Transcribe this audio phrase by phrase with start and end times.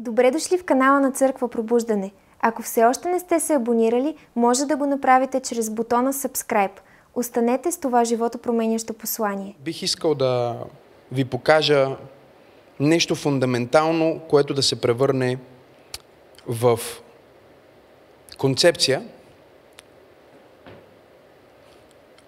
[0.00, 2.12] Добре дошли в канала на Църква Пробуждане.
[2.40, 6.80] Ако все още не сте се абонирали, може да го направите чрез бутона Subscribe.
[7.14, 9.56] Останете с това живото променящо послание.
[9.60, 10.56] Бих искал да
[11.12, 11.96] ви покажа
[12.80, 15.38] нещо фундаментално, което да се превърне
[16.46, 16.80] в
[18.38, 19.02] концепция,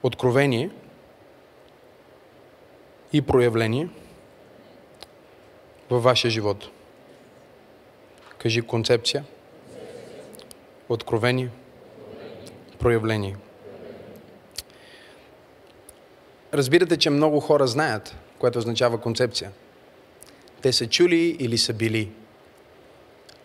[0.02, 0.70] откровение
[3.12, 3.88] и проявление
[5.90, 6.70] във вашия живот.
[8.42, 9.24] Кажи концепция,
[10.88, 11.50] откровение,
[12.78, 13.36] проявление.
[16.54, 19.50] Разбирате, че много хора знаят, което означава концепция.
[20.62, 22.10] Те са чули или са били.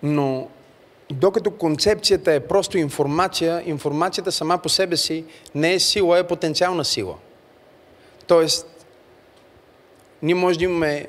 [0.04, 0.48] Но
[1.12, 6.86] докато концепцията е просто информация, информацията сама по себе си не е сила, е потенциална
[6.86, 7.16] сила.
[8.28, 8.88] Тоест,
[10.22, 11.08] ние може да имаме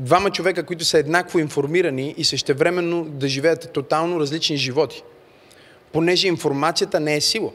[0.00, 5.02] двама човека, които са еднакво информирани и същевременно да живеят тотално различни животи.
[5.92, 7.50] Понеже информацията не е сила.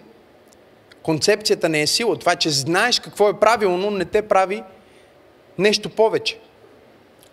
[1.04, 2.20] Концепцията не е сила.
[2.20, 4.64] Това, че знаеш какво е правилно, не те прави
[5.58, 6.40] нещо повече.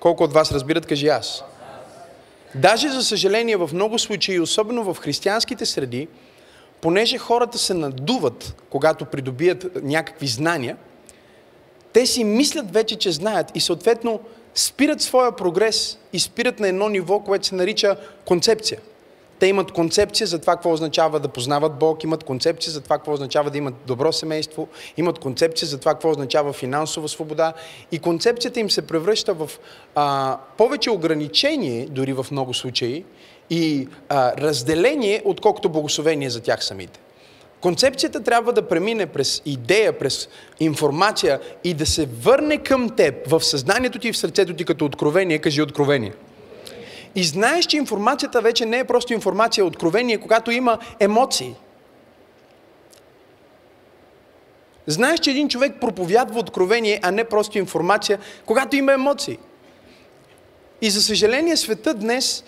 [0.01, 1.45] Колко от вас разбират, кажи аз.
[2.55, 6.09] Даже, за съжаление, в много случаи, особено в християнските среди,
[6.81, 10.77] понеже хората се надуват, когато придобият някакви знания,
[11.93, 14.21] те си мислят вече, че знаят и съответно
[14.55, 18.79] спират своя прогрес и спират на едно ниво, което се нарича концепция.
[19.39, 23.13] Те имат концепция за това какво означава да познават Бог, имат концепция за това какво
[23.13, 27.53] означава да имат добро семейство, имат концепция за това какво означава финансова свобода
[27.93, 29.51] и концепцията им се превръща в
[29.95, 33.05] а, повече ограничение, дори в много случаи,
[33.51, 37.01] и а, разделение, отколкото благословение за тях самите.
[37.63, 40.29] Концепцията трябва да премине през идея, през
[40.61, 44.85] информация и да се върне към теб в съзнанието ти и в сърцето ти като
[44.85, 46.13] откровение, кажи откровение.
[47.15, 51.55] И знаеш, че информацията вече не е просто информация, откровение, когато има емоции.
[54.87, 59.39] Знаеш, че един човек проповядва откровение, а не просто информация, когато има емоции.
[60.81, 62.45] И за съжаление света днес,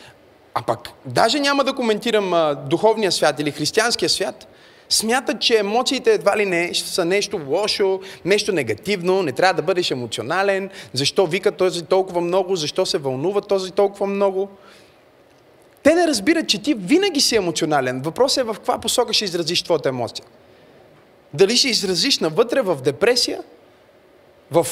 [0.55, 4.49] а пък даже няма да коментирам а, духовния свят или християнския свят,
[4.89, 9.91] смятат, че емоциите едва ли не са нещо лошо, нещо негативно, не трябва да бъдеш
[9.91, 14.49] емоционален, защо вика този толкова много, защо се вълнува този толкова много.
[15.83, 18.03] Те не разбират, че ти винаги си емоционален.
[18.03, 20.27] Въпросът е в каква посока ще изразиш твоята емоция.
[21.35, 23.43] Дали ще изразиш навътре в депресия,
[24.51, 24.67] в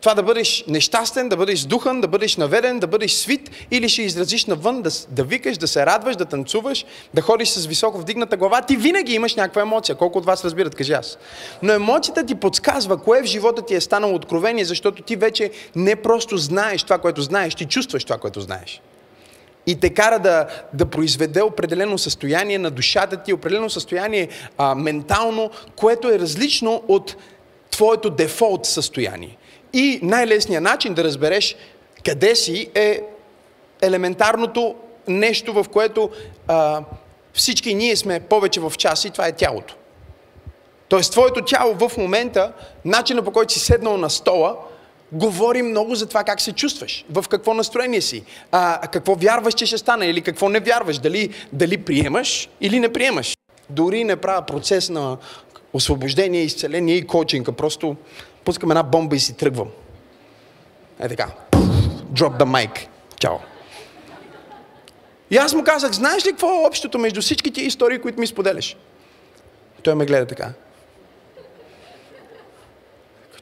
[0.00, 4.02] това да бъдеш нещастен, да бъдеш духан, да бъдеш наведен, да бъдеш свит или ще
[4.02, 8.36] изразиш навън, да, да викаш, да се радваш, да танцуваш, да ходиш с високо вдигната
[8.36, 8.62] глава.
[8.62, 9.96] Ти винаги имаш някаква емоция.
[9.96, 11.18] Колко от вас разбират, кажи аз.
[11.62, 15.96] Но емоцията ти подсказва кое в живота ти е станало откровение, защото ти вече не
[15.96, 18.80] просто знаеш това, което знаеш, ти чувстваш това, което знаеш.
[19.66, 24.28] И те кара да, да произведе определено състояние на душата ти, определено състояние
[24.58, 27.16] а, ментално, което е различно от
[27.70, 29.36] твоето дефолт състояние.
[29.72, 31.56] И най-лесният начин да разбереш
[32.04, 33.02] къде си е
[33.82, 34.74] елементарното
[35.08, 36.10] нещо, в което
[36.48, 36.82] а,
[37.34, 39.74] всички ние сме повече в час и това е тялото.
[40.88, 42.52] Тоест, твоето тяло в момента,
[42.84, 44.56] начина по който си седнал на стола,
[45.12, 49.66] говори много за това как се чувстваш, в какво настроение си, а, какво вярваш, че
[49.66, 53.36] ще стане или какво не вярваш, дали, дали приемаш или не приемаш.
[53.70, 55.16] Дори не правя процес на
[55.72, 57.96] освобождение, изцеление и коучинга, просто
[58.48, 59.68] пускам една бомба и си тръгвам.
[61.00, 61.28] Е така.
[62.12, 62.86] Drop the mic.
[63.20, 63.36] Чао.
[65.30, 68.26] И аз му казах, знаеш ли какво е общото между всички ти истории, които ми
[68.26, 68.76] споделяш?
[69.82, 70.52] Той ме гледа така.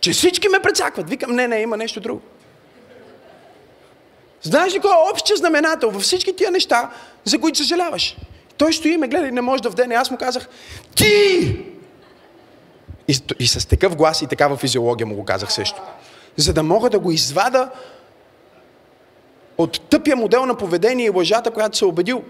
[0.01, 1.11] Че всички ме прецакват.
[1.11, 2.21] Викам, не, не, има нещо друго.
[4.43, 6.91] Знаеш ли кой е общия знаменател във всички тия неща,
[7.25, 8.17] за които съжаляваш?
[8.57, 9.95] Той стои и ме гледа и не може да вдене.
[9.95, 10.49] Аз му казах,
[10.95, 11.76] ти
[13.09, 15.83] и, и с такъв глас и такава физиология му го казах също.
[16.37, 17.71] За да мога да го извада
[19.59, 22.23] от тъпия модел на поведение и лъжата, която се е убедил.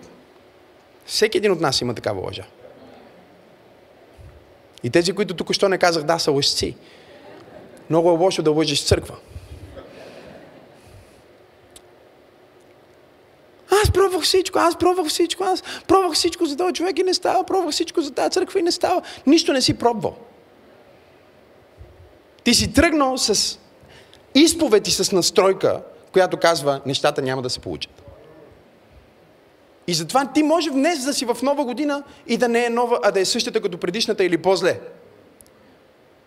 [1.06, 2.44] Всеки един от нас има такава лъжа.
[4.82, 6.76] И тези, които тук що не казах да, са лъжци.
[7.90, 9.14] Много е лошо да лъжиш църква.
[13.82, 17.44] Аз пробвах всичко, аз пробвах всичко, аз пробвах всичко за този човек и не става,
[17.44, 19.02] пробвах всичко за тази църква и не става.
[19.26, 20.16] Нищо не си пробвал.
[22.46, 23.58] Ти си тръгнал с
[24.34, 25.80] изповед и с настройка,
[26.12, 28.02] която казва, нещата няма да се получат.
[29.86, 32.98] И затова ти може днес да си в нова година и да не е нова,
[33.02, 34.80] а да е същата като предишната или по-зле.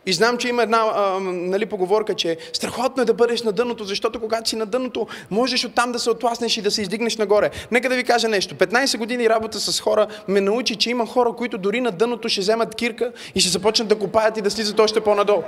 [0.06, 3.84] И знам, че има една а, нали, поговорка, че страхотно е да бъдеш на дъното,
[3.84, 7.52] защото когато си на дъното, можеш оттам да се отласнеш и да се издигнеш нагоре.
[7.72, 8.56] Нека да ви кажа нещо.
[8.56, 12.42] 15 години работа с хора ме научи, че има хора, които дори на дъното ще
[12.42, 15.44] вземат кирка и ще започнат да копаят и да слизат още по-надолу.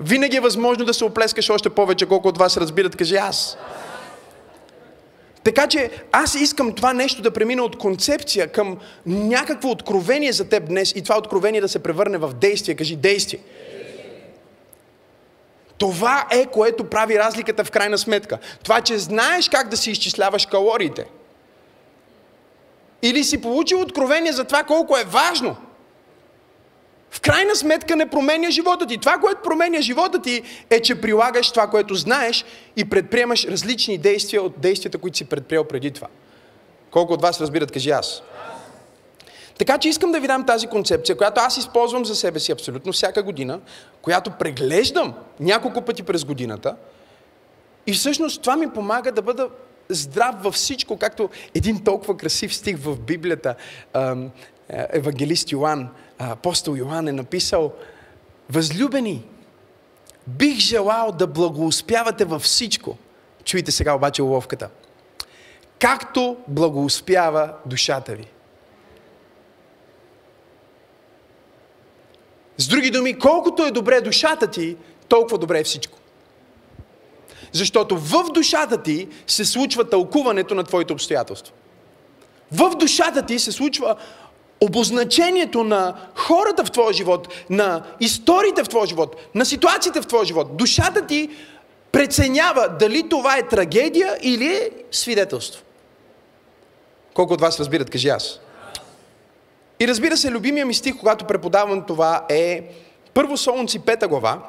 [0.00, 3.56] Винаги е възможно да се оплескаш още повече, колко от вас разбират, кажи аз.
[5.44, 10.68] Така че аз искам това нещо да премина от концепция към някакво откровение за теб
[10.68, 12.74] днес и това откровение да се превърне в действие.
[12.74, 13.40] Кажи действие.
[15.78, 18.38] Това е което прави разликата в крайна сметка.
[18.62, 21.04] Това, че знаеш как да си изчисляваш калориите.
[23.02, 25.56] Или си получил откровение за това колко е важно
[27.10, 28.98] в крайна сметка не променя живота ти.
[28.98, 32.44] Това, което променя живота ти е, че прилагаш това, което знаеш
[32.76, 36.08] и предприемаш различни действия от действията, които си предприел преди това.
[36.90, 38.22] Колко от вас разбират, кажи аз.
[39.58, 42.92] Така че искам да ви дам тази концепция, която аз използвам за себе си абсолютно
[42.92, 43.60] всяка година,
[44.02, 46.76] която преглеждам няколко пъти през годината
[47.86, 49.48] и всъщност това ми помага да бъда
[49.88, 53.54] здрав във всичко, както един толкова красив стих в Библията,
[54.68, 57.72] евангелист Йоанн, апостол Йоан е написал,
[58.50, 59.24] възлюбени,
[60.26, 62.96] бих желал да благоуспявате във всичко.
[63.44, 64.68] Чуйте сега обаче уловката.
[65.78, 68.26] Както благоуспява душата ви.
[72.58, 74.76] С други думи, колкото е добре душата ти,
[75.08, 75.98] толкова добре е всичко.
[77.52, 81.54] Защото в душата ти се случва тълкуването на твоите обстоятелства.
[82.52, 83.96] В душата ти се случва
[84.60, 90.24] обозначението на хората в твоя живот, на историите в твоя живот, на ситуациите в твоя
[90.24, 90.56] живот.
[90.56, 91.30] Душата ти
[91.92, 95.62] преценява дали това е трагедия или е свидетелство.
[97.14, 98.40] Колко от вас разбират, кажи аз.
[99.80, 102.62] И разбира се, любимия ми стих, когато преподавам това е
[103.14, 104.42] Първо Солунци, пета глава,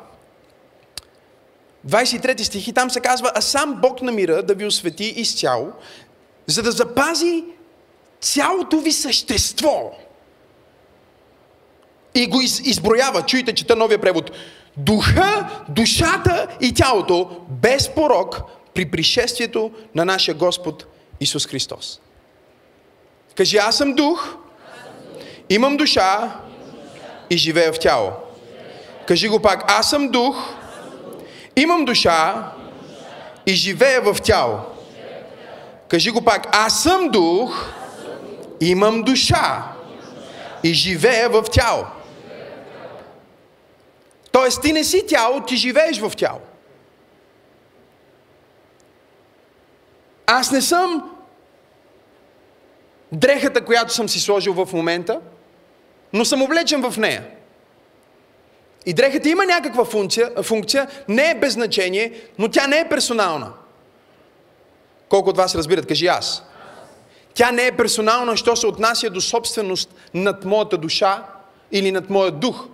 [1.87, 5.71] 23 стих и там се казва, а сам Бог на мира да ви освети изцяло,
[6.47, 7.43] за да запази
[8.21, 9.91] цялото ви същество.
[12.15, 14.31] И го из, изброява, чуйте, чета новия превод.
[14.77, 18.41] Духа, душата и тялото без порок
[18.73, 20.85] при пришествието на нашия Господ
[21.19, 21.99] Исус Христос.
[23.35, 24.35] Кажи, аз съм дух,
[25.49, 26.39] имам душа
[27.29, 28.11] и живея в тяло.
[29.07, 30.53] Кажи го пак, аз съм дух,
[31.55, 32.51] имам душа
[33.45, 34.59] и живея в тяло.
[35.87, 37.73] Кажи го пак, аз съм дух,
[38.61, 39.63] имам душа
[40.63, 41.85] и живея в тяло.
[44.31, 46.39] Тоест ти не си тяло, ти живееш в тяло.
[50.25, 51.11] Аз не съм
[53.11, 55.21] дрехата, която съм си сложил в момента,
[56.13, 57.27] но съм облечен в нея.
[58.85, 63.53] И дрехата има някаква функция, функция, не е без значение, но тя не е персонална.
[65.09, 65.87] Колко от вас разбират?
[65.87, 66.46] Кажи аз.
[67.37, 71.27] Тя не е персонална, що се отнася до собственост над моята душа
[71.71, 72.67] или над моя дух,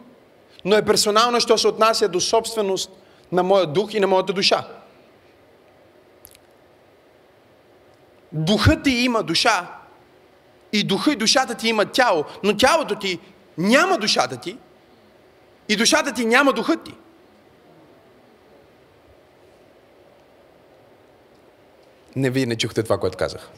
[0.66, 2.92] но е персонална, що се отнася до собственост
[3.32, 4.68] на моя дух и на моята душа.
[8.32, 9.68] Духът ти има душа
[10.72, 13.20] и духа и душата ти има тяло, но тялото ти
[13.58, 14.58] няма душата ти
[15.70, 16.94] и душата ти няма духът ти.
[22.16, 23.52] Не, вие не чухте това, което казах.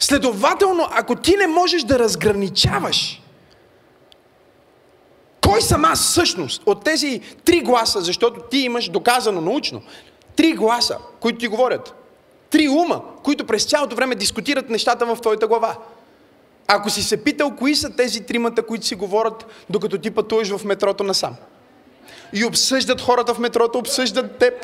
[0.00, 3.20] Следователно, ако ти не можеш да разграничаваш
[5.50, 9.82] кой съм аз всъщност от тези три гласа, защото ти имаш доказано научно,
[10.36, 11.94] три гласа, които ти говорят,
[12.50, 15.76] три ума, които през цялото време дискутират нещата в твоята глава.
[16.66, 20.64] Ако си се питал, кои са тези тримата, които си говорят, докато ти пътуваш в
[20.64, 21.36] метрото насам.
[22.32, 24.54] И обсъждат хората в метрото, обсъждат теб,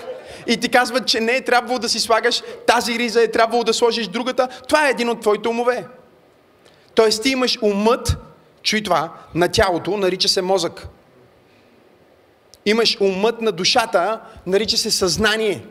[0.47, 3.75] и ти казват, че не е трябвало да си слагаш тази риза, е трябвало да
[3.75, 5.87] сложиш другата, това е един от твоите умове.
[6.95, 8.17] Тоест ти имаш умът,
[8.63, 10.89] чуй това, на тялото, нарича се мозък.
[12.67, 15.65] Имаш умът на душата, нарича се съзнание.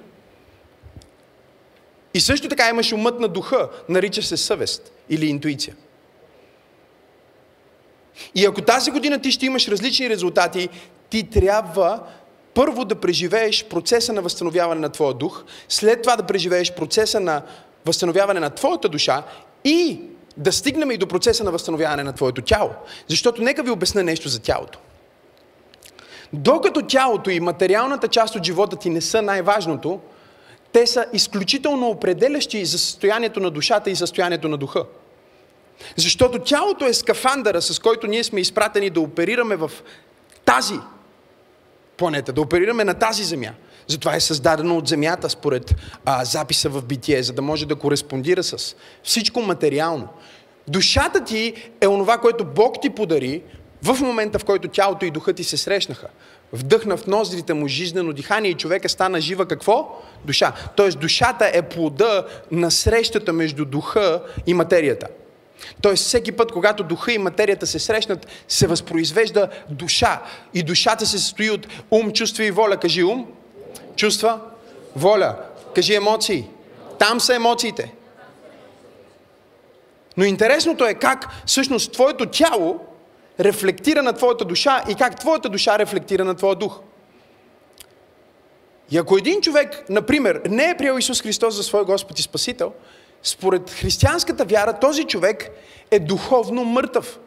[2.13, 5.75] И също така имаш умът на духа, нарича се съвест или интуиция.
[8.35, 10.69] И ако тази година ти ще имаш различни резултати,
[11.09, 11.99] ти трябва
[12.53, 17.41] първо да преживееш процеса на възстановяване на твоя дух, след това да преживееш процеса на
[17.85, 19.23] възстановяване на твоята душа
[19.63, 20.01] и
[20.37, 22.69] да стигнем и до процеса на възстановяване на твоето тяло.
[23.07, 24.79] Защото нека ви обясня нещо за тялото.
[26.33, 29.99] Докато тялото и материалната част от живота ти не са най-важното,
[30.71, 34.85] те са изключително определящи за състоянието на душата и състоянието на духа.
[35.95, 39.71] Защото тялото е скафандъра, с който ние сме изпратени да оперираме в
[40.45, 40.75] тази
[41.97, 43.51] планета, да оперираме на тази земя.
[43.87, 45.75] Затова е създадено от земята, според
[46.05, 50.07] а, записа в битие, за да може да кореспондира с всичко материално.
[50.67, 53.41] Душата ти е онова, което Бог ти подари
[53.83, 56.07] в момента, в който тялото и духът ти се срещнаха.
[56.53, 60.01] Вдъхна в ноздрите му жизнено дихание и човека стана жива какво?
[60.25, 60.53] Душа.
[60.75, 65.07] Тоест душата е плода на срещата между духа и материята.
[65.81, 70.21] Тоест всеки път, когато духа и материята се срещнат, се възпроизвежда душа.
[70.53, 72.77] И душата се състои от ум, чувства и воля.
[72.77, 73.27] Кажи ум,
[73.95, 74.39] чувства,
[74.95, 75.35] воля.
[75.75, 76.47] Кажи емоции.
[76.99, 77.93] Там са емоциите.
[80.17, 82.79] Но интересното е как всъщност твоето тяло
[83.39, 86.79] рефлектира на твоята душа и как твоята душа рефлектира на твоя дух.
[88.91, 92.73] И ако един човек, например, не е приел Исус Христос за свой Господ и Спасител,
[93.25, 95.49] според християнската вяра този човек
[95.91, 97.19] е духовно мъртъв.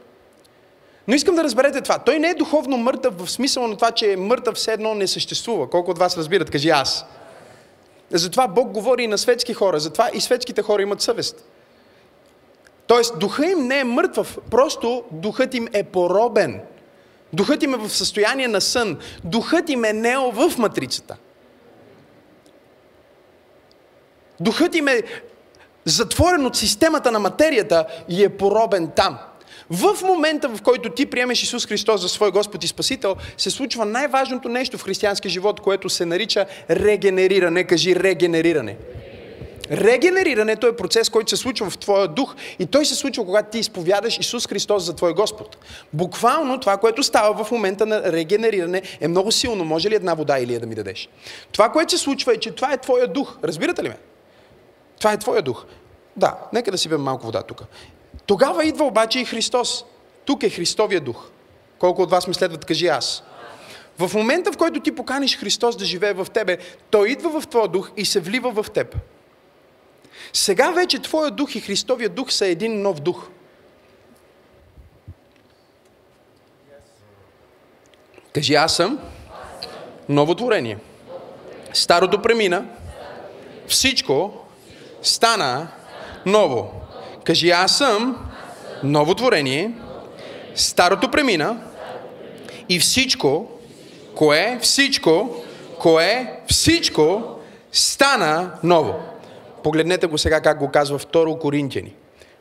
[1.09, 1.99] Но искам да разберете това.
[1.99, 5.07] Той не е духовно мъртъв в смисъл на това, че е мъртъв все едно не
[5.07, 5.71] съществува.
[5.71, 6.51] Колко от вас разбират?
[6.51, 7.05] Кажи аз.
[8.11, 9.81] Затова Бог говори и на светски хора.
[9.81, 11.45] Затова и светските хора имат съвест.
[12.87, 16.61] Тоест, духа им не е мъртъв, просто духът им е поробен.
[17.33, 18.99] Духът им е в състояние на сън.
[19.25, 21.17] Духът им е нео в матрицата.
[24.41, 25.03] Духът им е
[25.89, 29.19] затворен от системата на материята и е поробен там.
[29.71, 33.85] В момента, в който ти приемеш Исус Христос за свой Господ и Спасител, се случва
[33.85, 37.65] най-важното нещо в християнския живот, което се нарича регенериране.
[37.65, 38.77] Кажи регенериране.
[39.71, 43.59] Регенерирането е процес, който се случва в твоя дух и той се случва, когато ти
[43.59, 45.57] изповядаш Исус Христос за твой Господ.
[45.93, 49.65] Буквално това, което става в момента на регенериране е много силно.
[49.65, 51.09] Може ли една вода или да ми дадеш?
[51.53, 53.39] Това, което се случва е, че това е твоя дух.
[53.45, 53.97] Разбирате ли ме?
[54.99, 55.65] Това е твоя дух.
[56.17, 57.63] Да, нека да си бем малко вода тук.
[58.27, 59.85] Тогава идва обаче и Христос.
[60.25, 61.29] Тук е Христовия дух.
[61.79, 63.23] Колко от вас ми следват, кажи аз.
[63.99, 66.59] В момента, в който ти поканиш Христос да живее в тебе,
[66.91, 68.97] Той идва в твоя дух и се влива в теб.
[70.33, 73.29] Сега вече твоя дух и Христовия дух са един нов дух.
[78.33, 78.99] Кажи, аз съм
[80.09, 80.79] ново творение.
[81.73, 82.65] Старото премина,
[83.69, 84.48] всичко
[85.03, 85.69] стана
[86.27, 86.73] ново.
[87.25, 88.17] Кажи, аз съм
[88.83, 89.73] ново творение,
[90.55, 91.57] старото премина
[92.69, 93.51] и всичко,
[94.15, 95.45] кое, всичко,
[95.81, 97.23] кое, всичко
[97.73, 98.95] стана ново.
[99.63, 101.95] Погледнете го сега как го казва 2 Коринтияни.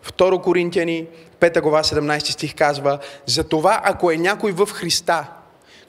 [0.06, 1.08] 2 Коринтияни,
[1.40, 5.26] 5 глава, 17 стих казва, за това ако е някой в Христа,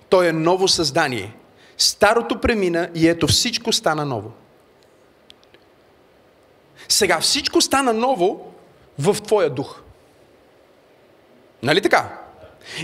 [0.08, 1.34] той е ново създание.
[1.78, 4.32] Старото премина и ето всичко стана ново.
[6.88, 8.52] Сега всичко стана ново
[8.98, 9.80] в твоя дух.
[11.62, 12.18] Нали така?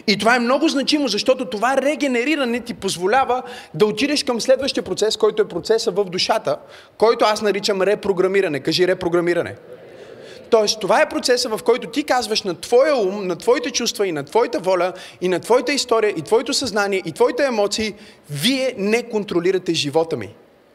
[0.07, 3.43] И това е много значимо, защото това регенериране ти позволява
[3.75, 6.57] да отидеш към следващия процес, който е процеса в душата,
[6.99, 8.61] който аз наричам репрограмиране.
[8.61, 9.57] Кажи репрограмиране.
[10.51, 14.13] Тоест, това е процеса, в който ти казваш на твоя ум, на твоите чувства и
[14.13, 17.95] на твоята воля, и на твоята история, и твоето съзнание, и твоите емоции,
[18.31, 20.35] вие не контролирате живота ми.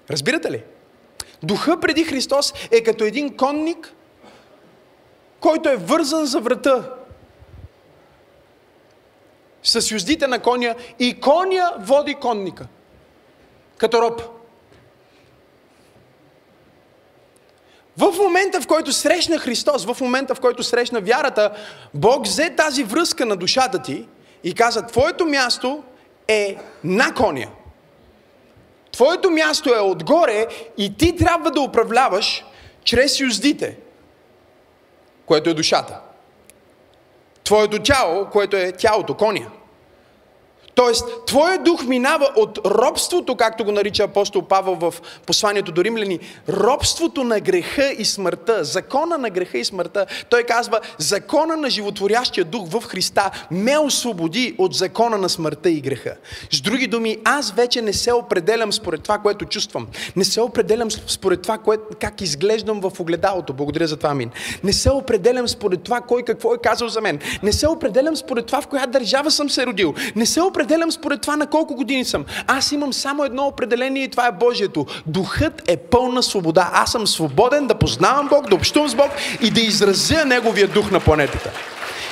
[0.09, 0.63] Разбирате ли?
[1.43, 3.93] Духа преди Христос е като един конник,
[5.39, 6.89] който е вързан за врата
[9.63, 12.67] с юздите на коня и коня води конника.
[13.77, 14.21] Като роб.
[17.97, 21.51] В момента, в който срещна Христос, в момента, в който срещна вярата,
[21.93, 24.07] Бог взе тази връзка на душата ти
[24.43, 25.83] и каза, твоето място
[26.27, 27.47] е на коня.
[28.91, 32.45] Твоето място е отгоре и ти трябва да управляваш
[32.83, 33.77] чрез юздите,
[35.25, 35.99] което е душата.
[37.43, 39.51] Твоето тяло, което е тялото, коня.
[40.79, 44.93] Тоест, твоя дух минава от робството, както го нарича апостол Павел в
[45.25, 46.19] посланието до римляни,
[46.49, 50.05] робството на греха и смъртта, закона на греха и смъртта.
[50.29, 55.81] Той казва, закона на животворящия дух в Христа ме освободи от закона на смъртта и
[55.81, 56.15] греха.
[56.51, 59.87] С други думи, аз вече не се определям според това, което чувствам.
[60.15, 63.53] Не се определям според това, кое, как изглеждам в огледалото.
[63.53, 64.31] Благодаря за това, Амин.
[64.63, 67.19] Не се определям според това, кой какво е казал за мен.
[67.43, 69.93] Не се определям според това, в коя държава съм се родил.
[70.15, 72.25] Не се определям определям според това на колко години съм.
[72.47, 74.85] Аз имам само едно определение и това е Божието.
[75.05, 76.69] Духът е пълна свобода.
[76.73, 79.11] Аз съм свободен да познавам Бог, да общувам с Бог
[79.41, 81.51] и да изразя Неговия дух на планетата.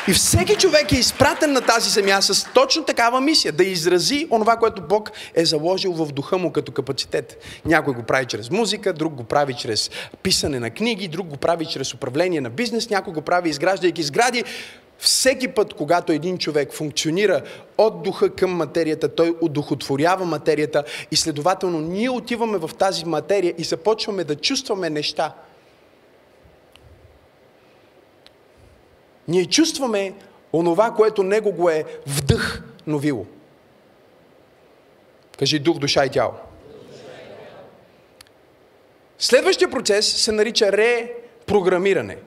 [0.09, 4.55] И всеки човек е изпратен на тази земя с точно такава мисия, да изрази онова,
[4.55, 7.43] което Бог е заложил в духа му като капацитет.
[7.65, 9.89] Някой го прави чрез музика, друг го прави чрез
[10.23, 14.43] писане на книги, друг го прави чрез управление на бизнес, някой го прави изграждайки сгради.
[14.99, 17.41] Всеки път, когато един човек функционира
[17.77, 23.63] от духа към материята, той удохотворява материята и следователно ние отиваме в тази материя и
[23.63, 25.33] започваме да чувстваме неща.
[29.27, 30.13] Ние чувстваме
[30.53, 33.25] онова, което Него го е вдъхновило.
[35.39, 36.33] Кажи дух, душа и тяло.
[39.19, 42.17] Следващия процес се нарича репрограмиране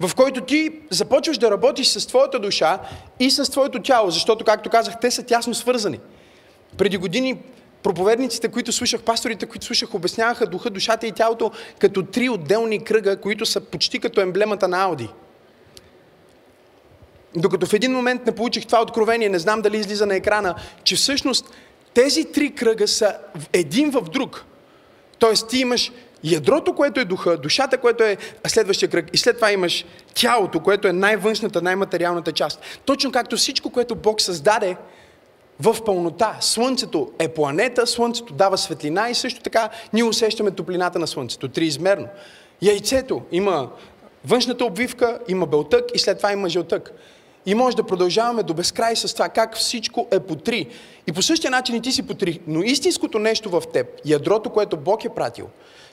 [0.00, 2.78] в който ти започваш да работиш с твоята душа
[3.20, 6.00] и с твоето тяло, защото, както казах, те са тясно свързани.
[6.76, 7.38] Преди години
[7.82, 13.20] проповедниците, които слушах, пасторите, които слушах, обясняваха духа, душата и тялото като три отделни кръга,
[13.20, 15.08] които са почти като емблемата на Ауди.
[17.36, 20.96] Докато в един момент не получих това откровение, не знам дали излиза на екрана, че
[20.96, 21.50] всъщност
[21.94, 23.16] тези три кръга са
[23.52, 24.44] един в друг.
[25.18, 25.92] Тоест ти имаш
[26.24, 30.88] ядрото, което е духа, душата, което е следващия кръг и след това имаш тялото, което
[30.88, 32.60] е най-външната, най-материалната част.
[32.84, 34.76] Точно както всичко, което Бог създаде
[35.60, 36.36] в пълнота.
[36.40, 42.08] Слънцето е планета, Слънцето дава светлина и също така ние усещаме топлината на Слънцето, триизмерно.
[42.62, 43.70] Яйцето има
[44.24, 46.92] външната обвивка, има белтък и след това има жълтък.
[47.46, 50.68] И може да продължаваме до безкрай с това, как всичко е по три.
[51.06, 52.40] И по същия начин и ти си по три.
[52.46, 55.48] Но истинското нещо в теб, ядрото, което Бог е пратил,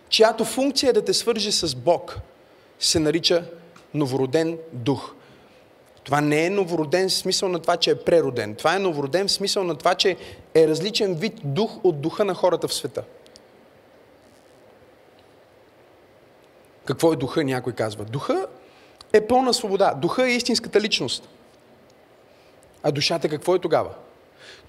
[0.10, 2.18] чиято функция е да те свърже с Бог,
[2.80, 3.44] се нарича
[3.94, 5.14] новороден дух.
[6.04, 8.56] Това не е новороден в смисъл на това, че е прероден.
[8.56, 10.18] Това е новороден в смисъл на това, че
[10.56, 13.04] е различен вид дух от духа на хората в света.
[16.86, 18.06] Какво е духа, някой казва?
[18.06, 18.48] Духа
[19.14, 19.94] е пълна свобода.
[19.94, 21.30] Духа е истинската личност.
[22.84, 23.90] А душата какво е тогава?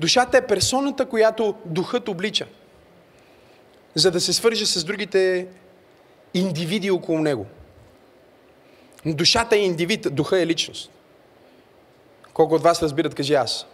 [0.00, 2.46] Душата е персоната, която духът облича
[3.94, 5.46] за да се свърже с другите
[6.34, 7.46] индивиди около него.
[9.06, 10.90] Душата е индивид, духа е личност.
[12.34, 13.66] Колко от вас разбират, кажи аз.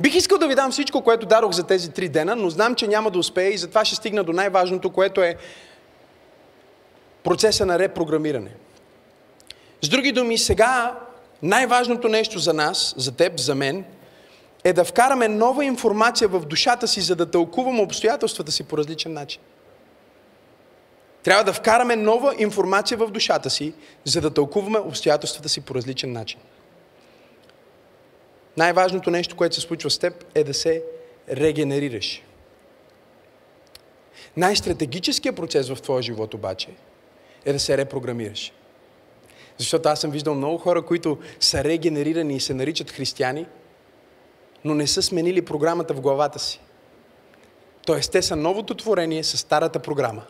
[0.00, 2.88] Бих искал да ви дам всичко, което дарох за тези три дена, но знам, че
[2.88, 5.36] няма да успея и затова ще стигна до най-важното, което е
[7.24, 8.50] процеса на репрограмиране.
[9.82, 10.98] С други думи, сега
[11.42, 13.84] най-важното нещо за нас, за теб, за мен–
[14.64, 19.12] е да вкараме нова информация в душата си, за да тълкуваме обстоятелствата си по различен
[19.12, 19.40] начин.
[21.22, 23.74] Трябва да вкараме нова информация в душата си,
[24.04, 26.40] за да тълкуваме обстоятелствата си по различен начин.
[28.56, 30.82] Най-важното нещо, което се случва с теб, е да се
[31.30, 32.22] регенерираш.
[34.36, 36.68] Най-стратегическият процес в твоя живот обаче
[37.44, 38.52] е да се репрограмираш.
[39.58, 43.46] Защото аз съм виждал много хора, които са регенерирани и се наричат християни–
[44.64, 46.60] но не са сменили програмата в главата си.
[47.86, 50.22] Тоест, те са новото творение с старата програма.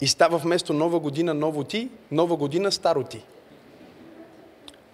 [0.00, 3.24] И става вместо нова година ново ти, нова година старо ти.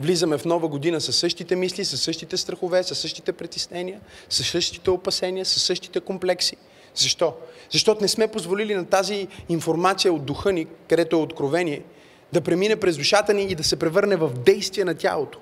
[0.00, 4.90] Влизаме в нова година със същите мисли, със същите страхове, със същите притеснения, със същите
[4.90, 6.56] опасения, със същите комплекси.
[6.94, 7.34] Защо?
[7.70, 11.82] Защото не сме позволили на тази информация от духа ни, където е откровение,
[12.32, 15.38] да премине през душата ни и да се превърне в действие на тялото.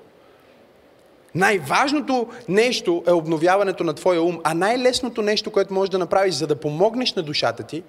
[1.35, 6.47] Най-важното нещо е обновяването на твоя ум, а най-лесното нещо, което можеш да направиш, за
[6.47, 7.83] да помогнеш на душата ти,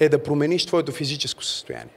[0.00, 1.94] е да промениш твоето физическо състояние.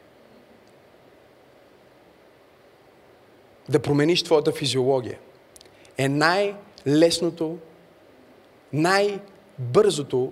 [3.69, 5.19] Да промениш твоята физиология.
[5.97, 7.57] Е най-лесното,
[8.73, 10.31] най-бързото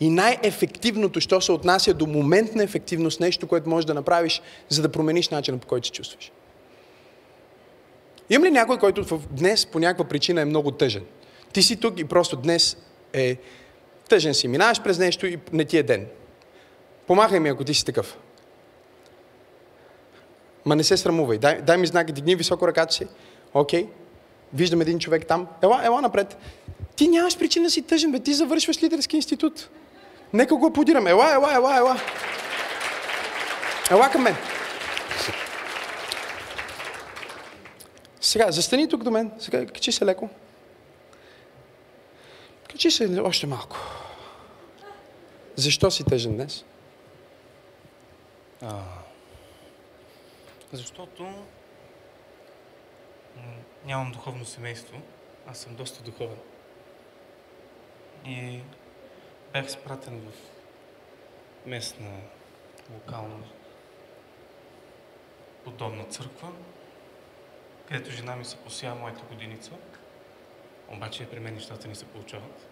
[0.00, 4.88] и най-ефективното, що се отнася до моментна ефективност, нещо, което можеш да направиш, за да
[4.88, 6.32] промениш начина по който се чувстваш.
[8.30, 11.04] Има ли някой, който днес по някаква причина е много тъжен?
[11.52, 12.76] Ти си тук и просто днес
[13.12, 13.36] е
[14.08, 14.48] тъжен си.
[14.48, 16.06] Минаваш през нещо и не ти е ден.
[17.06, 18.18] Помахай ми, ако ти си такъв.
[20.64, 21.38] Ма не се срамувай.
[21.38, 23.06] Дай, дай ми знак, дигни високо ръката си.
[23.54, 23.84] Окей.
[23.84, 23.88] Okay.
[24.54, 25.46] Виждам един човек там.
[25.62, 26.36] Ела, ела напред.
[26.96, 28.20] Ти нямаш причина да си тъжен, бе.
[28.20, 29.68] Ти завършваш лидерски институт.
[30.32, 31.10] Нека го аплодираме.
[31.10, 32.00] Ела, ела, ела, ела.
[33.90, 34.36] Ела към мен.
[38.20, 39.32] Сега, застани тук до мен.
[39.38, 40.28] Сега, качи се леко.
[42.70, 43.76] Качи се още малко.
[45.56, 46.64] Защо си тъжен днес?
[48.62, 48.80] А,
[50.72, 51.34] защото
[53.86, 54.96] нямам духовно семейство.
[55.46, 56.38] Аз съм доста духовен.
[58.26, 58.60] И
[59.52, 60.32] бях спратен в
[61.66, 62.10] местна,
[62.94, 63.38] локална,
[65.64, 66.48] подобна църква
[67.92, 69.70] където жена ми се посява моята годиница.
[70.88, 72.66] Обаче при мен нещата не се получават.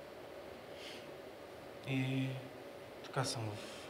[1.89, 2.27] И
[3.05, 3.81] така съм в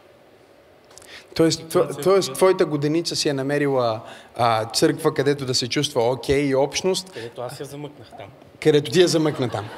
[1.34, 4.00] Тоест, тво- тоест твоята годеница си е намерила
[4.36, 8.30] а, църква, където да се чувства окей и общност, където аз я замъкнах там.
[8.60, 9.68] където ти я замъкна там.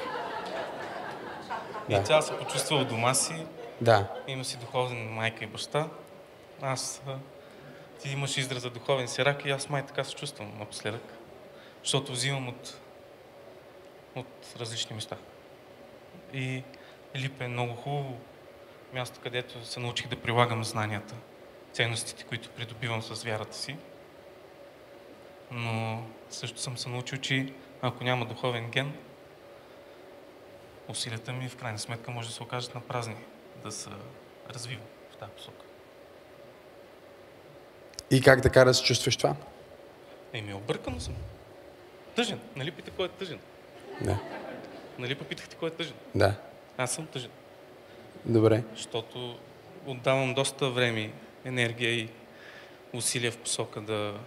[1.89, 3.45] И тя се почувства в дома си,
[3.81, 4.07] Да.
[4.27, 5.87] има си духовен майка и баща.
[6.61, 7.01] Аз,
[8.01, 11.03] ти имаш израза духовен сирак и аз май така се чувствам напоследък.
[11.83, 12.77] Защото взимам от,
[14.15, 15.17] от различни места.
[16.33, 16.63] И
[17.15, 18.17] Лип е много хубаво
[18.93, 21.15] място, където се научих да прилагам знанията,
[21.73, 23.75] ценностите, които придобивам с вярата си.
[25.51, 28.93] Но също съм се научил, че ако няма духовен ген,
[30.87, 33.15] усилията ми в крайна сметка може да се окажат на празни,
[33.63, 33.89] да се
[34.49, 35.65] развивам в тази посока.
[38.11, 39.35] И как така да се чувстваш това?
[40.33, 41.15] Еми, объркано съм.
[42.15, 42.39] Тъжен.
[42.55, 43.39] Нали питате кой е тъжен?
[44.01, 44.19] Да.
[44.99, 45.93] Нали попитахте кой е тъжен?
[46.15, 46.35] Да.
[46.77, 47.31] Аз съм тъжен.
[48.25, 48.63] Добре.
[48.75, 49.39] Защото
[49.85, 51.11] отдавам доста време,
[51.45, 52.09] енергия и
[52.93, 54.19] усилия в посока да...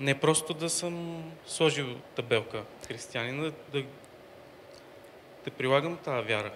[0.00, 3.82] Не просто да съм сложил табелка християнин, да,
[5.46, 6.50] да прилагам тази вяра,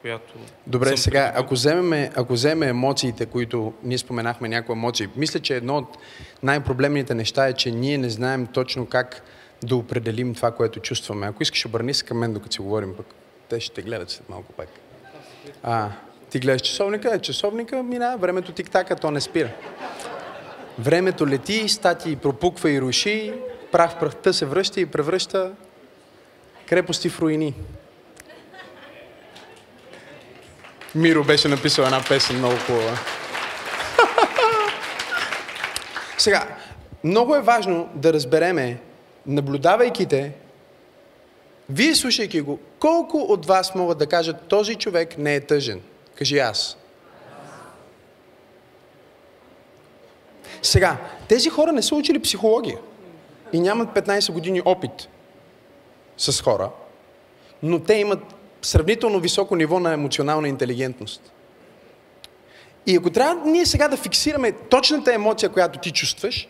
[0.00, 0.34] която
[0.66, 1.44] Добре, сега, придобил.
[1.44, 5.98] ако вземем, ако вземем емоциите, които ние споменахме някои емоции, мисля, че едно от
[6.42, 9.22] най-проблемните неща е, че ние не знаем точно как
[9.64, 11.26] да определим това, което чувстваме.
[11.26, 13.06] Ако искаш, обърни се към мен, докато си говорим, пък
[13.48, 14.68] те ще те гледат след малко пак.
[15.62, 15.90] А,
[16.30, 19.50] ти гледаш часовника, е, часовника мина, времето тик-така, то не спира.
[20.78, 23.34] Времето лети, стати пропуква и руши,
[23.72, 25.52] прах прахта се връща и превръща
[26.66, 27.54] крепости в руини.
[30.94, 32.98] Миро беше написал една песен много хубава.
[36.18, 36.48] Сега,
[37.04, 38.80] много е важно да разбереме,
[39.26, 40.32] наблюдавайки те,
[41.70, 45.80] вие слушайки го, колко от вас могат да кажат, този човек не е тъжен?
[46.14, 46.76] Кажи аз.
[50.62, 50.96] Сега,
[51.28, 52.78] тези хора не са учили психология
[53.52, 55.08] и нямат 15 години опит
[56.16, 56.70] с хора,
[57.62, 58.31] но те имат
[58.62, 61.32] сравнително високо ниво на емоционална интелигентност.
[62.86, 66.48] И ако трябва ние сега да фиксираме точната емоция, която ти чувстваш,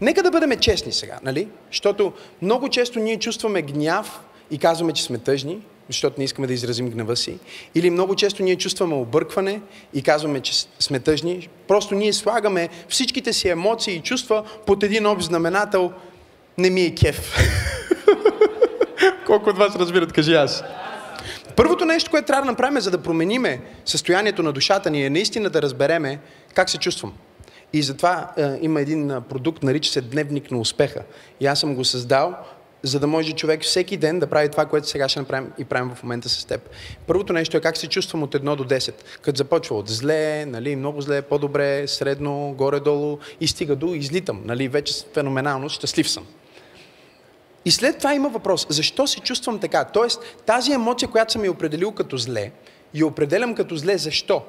[0.00, 1.48] нека да бъдем честни сега, нали?
[1.70, 6.52] Защото много често ние чувстваме гняв и казваме, че сме тъжни, защото не искаме да
[6.52, 7.38] изразим гнева си.
[7.74, 9.60] Или много често ние чувстваме объркване
[9.94, 11.48] и казваме, че сме тъжни.
[11.68, 15.92] Просто ние слагаме всичките си емоции и чувства под един общ знаменател
[16.58, 17.36] не ми е кеф.
[19.26, 20.64] Колко от вас разбират, кажи аз.
[21.56, 25.50] Първото нещо, което трябва да направим, за да промениме състоянието на душата ни, е наистина
[25.50, 26.18] да разбереме
[26.54, 27.12] как се чувствам.
[27.72, 31.02] И затова е, има един а, продукт, нарича се Дневник на успеха.
[31.40, 32.34] И аз съм го създал,
[32.82, 35.94] за да може човек всеки ден да прави това, което сега ще направим и правим
[35.94, 36.70] в момента с теб.
[37.06, 38.94] Първото нещо е как се чувствам от 1 до 10.
[39.22, 44.42] Като започва от зле, нали, много зле, по-добре, средно, горе-долу и стига до излитам.
[44.44, 46.26] Нали, вече феноменално, щастлив съм.
[47.66, 49.84] И след това има въпрос, защо се чувствам така?
[49.84, 52.50] Тоест, тази емоция, която съм я определил като зле,
[52.94, 54.42] я определям като зле, защо?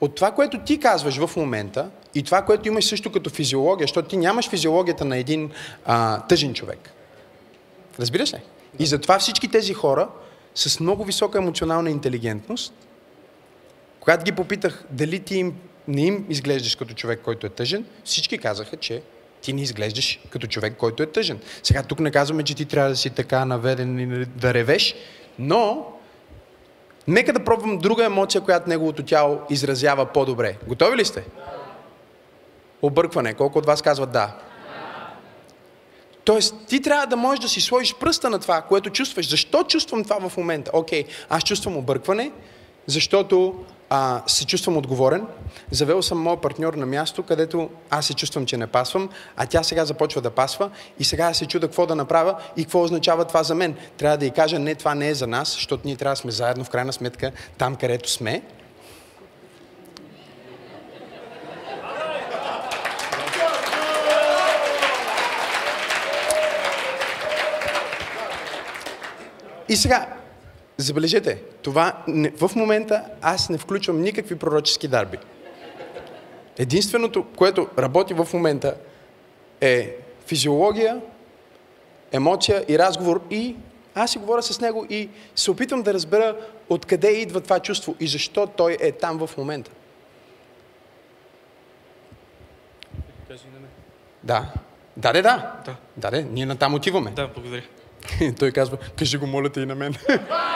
[0.00, 4.08] От това, което ти казваш в момента и това, което имаш също като физиология, защото
[4.08, 5.50] ти нямаш физиологията на един
[5.84, 6.90] а, тъжен човек.
[8.00, 8.42] Разбираш ли?
[8.78, 10.08] И затова всички тези хора
[10.54, 12.74] с много висока емоционална интелигентност,
[14.00, 15.54] когато ги попитах дали ти им,
[15.88, 19.02] не им изглеждаш като човек, който е тъжен, всички казаха, че
[19.40, 21.38] ти не изглеждаш като човек, който е тъжен.
[21.62, 24.94] Сега тук не казваме, че ти трябва да си така наведен и да ревеш,
[25.38, 25.86] но
[27.08, 30.56] нека да пробвам друга емоция, която неговото тяло изразява по-добре.
[30.66, 31.24] Готови ли сте?
[32.82, 33.34] Объркване.
[33.34, 34.36] Колко от вас казват да?
[36.24, 39.30] Тоест, ти трябва да можеш да си сложиш пръста на това, което чувстваш.
[39.30, 40.70] Защо чувствам това в момента?
[40.74, 42.32] Окей, аз чувствам объркване,
[42.86, 45.26] защото а, се чувствам отговорен.
[45.70, 49.62] Завел съм моят партньор на място, където аз се чувствам, че не пасвам, а тя
[49.62, 53.42] сега започва да пасва и сега се чуда какво да направя и какво означава това
[53.42, 53.76] за мен.
[53.96, 56.30] Трябва да й кажа, не, това не е за нас, защото ние трябва да сме
[56.30, 58.42] заедно в крайна сметка там, където сме.
[69.68, 70.17] И сега,
[70.78, 75.18] забележете, това не, в момента аз не включвам никакви пророчески дарби.
[76.58, 78.74] Единственото, което работи в момента
[79.60, 81.00] е физиология,
[82.12, 83.56] емоция и разговор и
[83.94, 86.36] аз си говоря с него и се опитвам да разбера
[86.68, 89.70] откъде идва това чувство и защо той е там в момента.
[93.28, 93.70] Кажи на мен.
[94.24, 94.52] Да,
[94.96, 95.52] Да, да, да.
[95.64, 95.76] Да.
[95.96, 97.10] Да, да, ние натам отиваме.
[97.10, 97.62] Да, благодаря.
[98.38, 99.94] Той казва, кажи го, моля те и на мен.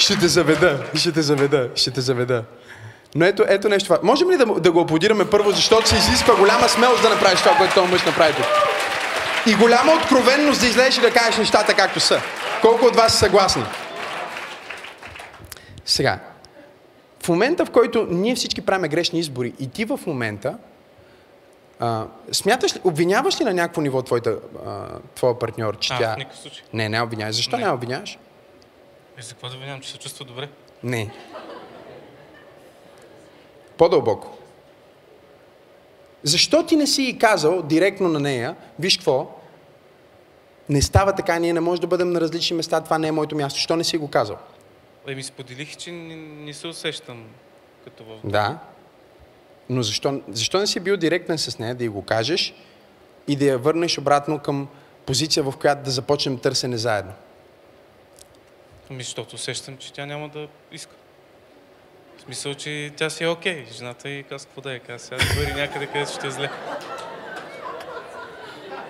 [0.00, 2.44] ще те заведа, ще те заведа, ще те заведа.
[3.14, 3.98] Но ето, ето нещо това.
[4.02, 7.56] Можем ли да, да го аплодираме първо, защото се изисква голяма смелост да направиш това,
[7.56, 8.46] което този мъж направи тук.
[9.46, 12.20] И голяма откровенност да излезеш и да кажеш нещата както са.
[12.60, 13.62] Колко от вас са съгласни?
[15.86, 16.18] Сега,
[17.22, 20.54] в момента, в който ние всички правим грешни избори и ти в момента,
[21.80, 24.36] а, смяташ ли, обвиняваш ли на някакво ниво твоята,
[24.66, 26.14] а, твоя партньор, че А, тя...
[26.14, 26.62] в никакъв случай.
[26.72, 27.36] Не, не обвиняваш.
[27.36, 27.64] Защо Не.
[27.64, 28.18] не обвиняваш?
[29.20, 30.48] И за какво да винявам, че се чувства добре?
[30.82, 31.10] Не.
[33.76, 34.38] По-дълбоко.
[36.22, 39.40] Защо ти не си и казал директно на нея, виж какво,
[40.68, 43.36] не става така, ние не можем да бъдем на различни места, това не е моето
[43.36, 43.56] място.
[43.56, 44.36] Защо не си го казал?
[45.08, 47.24] Еми, споделих, че не, не се усещам
[47.84, 48.18] като в...
[48.24, 48.58] Да.
[49.68, 52.54] Но защо, защо не си бил директен с нея, да й го кажеш
[53.28, 54.68] и да я върнеш обратно към
[55.06, 57.12] позиция, в която да започнем търсене заедно?
[58.90, 60.92] Ами, защото усещам, че тя няма да иска.
[62.16, 63.66] В смисъл, че тя си е окей.
[63.72, 66.50] Жената и казва, какво да я казва, сега да бъде някъде, където ще е зле.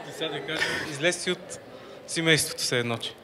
[0.09, 1.59] И сега да кажа, излез си от
[2.07, 3.15] семейството се едно, че.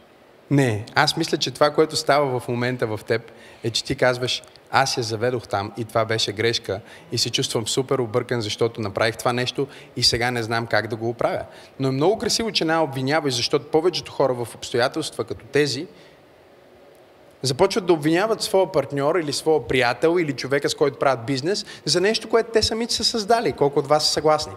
[0.50, 3.32] Не, аз мисля, че това, което става в момента в теб,
[3.64, 6.80] е, че ти казваш, аз я заведох там и това беше грешка
[7.12, 10.96] и се чувствам супер объркан, защото направих това нещо и сега не знам как да
[10.96, 11.44] го оправя.
[11.78, 15.86] Но е много красиво, че не обвиняваш, защото повечето хора в обстоятелства като тези
[17.46, 22.00] започват да обвиняват своя партньор или своя приятел или човека, с който правят бизнес, за
[22.00, 23.52] нещо, което те самите са създали.
[23.52, 24.52] Колко от вас са съгласни?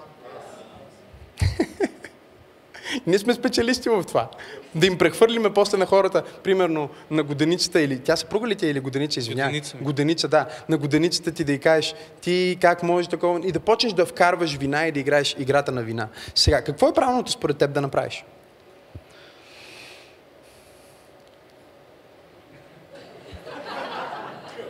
[3.08, 4.30] Ние сме специалисти в това.
[4.76, 8.00] Да им прехвърлиме после на хората, примерно на годеницата или...
[8.00, 9.52] Тя съпруга ли ти или годеница, извинявай?
[9.52, 9.78] Годеница.
[9.82, 10.48] Годеница, да.
[10.70, 13.40] На годеницата ти да й кажеш, ти как можеш такова...
[13.48, 16.08] И да почнеш да вкарваш вина и да играеш играта на вина.
[16.36, 18.24] Сега, какво е правилното според теб да направиш?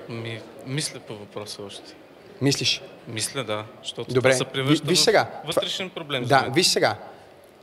[0.10, 1.93] Ми, мисля по въпроса още.
[2.41, 2.82] Мислиш?
[3.08, 3.65] Мисля, да.
[3.84, 5.28] Защото Добре, това се превръща ви- виж сега.
[5.45, 6.24] вътрешен проблем.
[6.26, 6.95] Да, виж сега.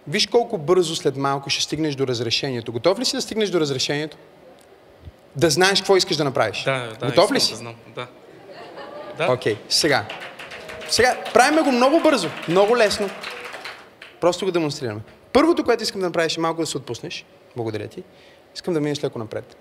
[0.09, 2.73] Виж колко бързо след малко ще стигнеш до разрешението.
[2.73, 4.17] Готов ли си да стигнеш до разрешението?
[5.37, 6.63] Да знаеш какво искаш да направиш.
[6.65, 7.51] Да, да, Готов ли си?
[7.51, 7.75] Да знам.
[7.95, 8.07] Да.
[9.19, 9.33] Да.
[9.33, 10.05] Окей, сега.
[10.89, 13.11] Сега, правиме го много бързо, много лесно.
[14.21, 15.01] Просто го демонстрираме.
[15.33, 17.25] Първото, което искам да направиш е малко да се отпуснеш.
[17.57, 18.03] Благодаря ти.
[18.55, 19.57] Искам да минеш леко напред.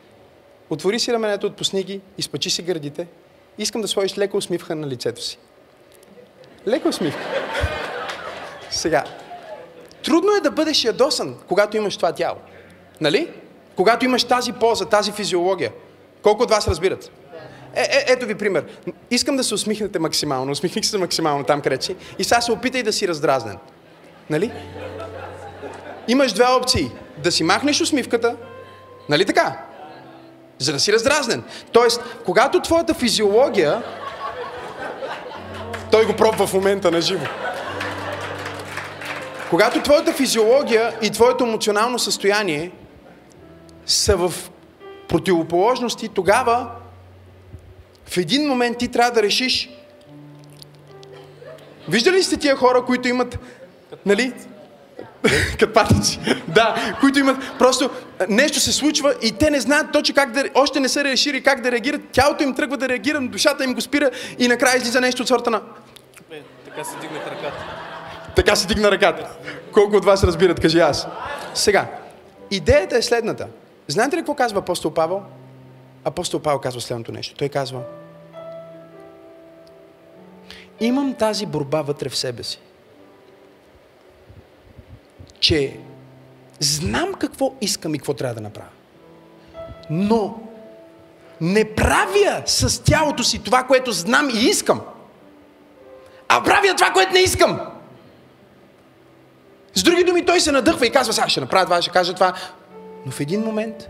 [0.69, 3.07] Отвори си раменето, отпусни ги, изпачи си гърдите.
[3.57, 5.37] Искам да сложиш леко усмивка на лицето си.
[6.67, 7.21] Леко усмивка.
[8.69, 9.03] Сега,
[10.03, 12.37] трудно е да бъдеш ядосан, когато имаш това тяло.
[13.01, 13.29] Нали?
[13.75, 15.71] Когато имаш тази поза, тази физиология.
[16.21, 17.11] Колко от вас разбират?
[17.75, 18.65] Е, е, ето ви пример.
[19.11, 20.51] Искам да се усмихнете максимално.
[20.51, 21.95] Усмихних се максимално там, където.
[22.19, 23.57] И сега се опитай да си раздразнен.
[24.29, 24.51] Нали?
[26.07, 26.91] Имаш две опции.
[27.23, 28.35] Да си махнеш усмивката,
[29.09, 29.65] нали така?
[30.59, 31.43] За да си раздразнен.
[31.71, 33.83] Тоест, когато твоята физиология...
[35.91, 37.25] Той го пробва в момента на живо.
[39.49, 42.71] Когато твоята физиология и твоето емоционално състояние
[43.85, 44.33] са в
[45.07, 46.71] противоположности, тогава
[48.05, 49.69] в един момент ти трябва да решиш.
[51.89, 53.39] Виждали ли сте тия хора, които имат,
[54.05, 54.33] нали?
[55.59, 56.19] Като патици.
[56.47, 60.43] да, които имат просто а, нещо се случва и те не знаят точно как да,
[60.53, 62.01] още не са решили как да реагират.
[62.11, 64.09] Тялото им тръгва да реагира, душата им го спира
[64.39, 65.61] и накрая излиза нещо от сорта на
[66.31, 67.63] Е, така се дигнат ръката.
[68.35, 69.29] така се дигна ръката.
[69.73, 71.07] Колко от вас разбират, кажи аз.
[71.53, 71.87] Сега,
[72.51, 73.47] идеята е следната.
[73.87, 75.21] Знаете ли какво казва апостол Павел?
[76.03, 77.35] Апостол Павел казва следното нещо.
[77.35, 77.81] Той казва,
[80.79, 82.59] имам тази борба вътре в себе си,
[85.45, 85.77] че
[86.59, 88.69] знам какво искам и какво трябва да направя.
[89.89, 90.39] Но
[91.41, 94.81] не правя с тялото си това, което знам и искам,
[96.27, 97.59] а правя това, което не искам.
[99.73, 102.33] С други думи, той се надъхва и казва, сега ще направя това, ще кажа това.
[103.05, 103.89] Но в един момент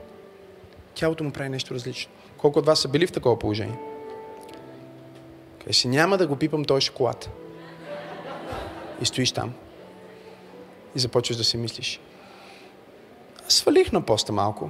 [0.96, 2.12] тялото му прави нещо различно.
[2.38, 3.80] Колко от вас са били в такова положение?
[5.60, 7.30] Кажеш си, няма да го пипам този шоколад.
[9.02, 9.54] И стоиш там.
[10.96, 12.00] И започваш да си мислиш.
[13.48, 14.70] Свалих на поста малко.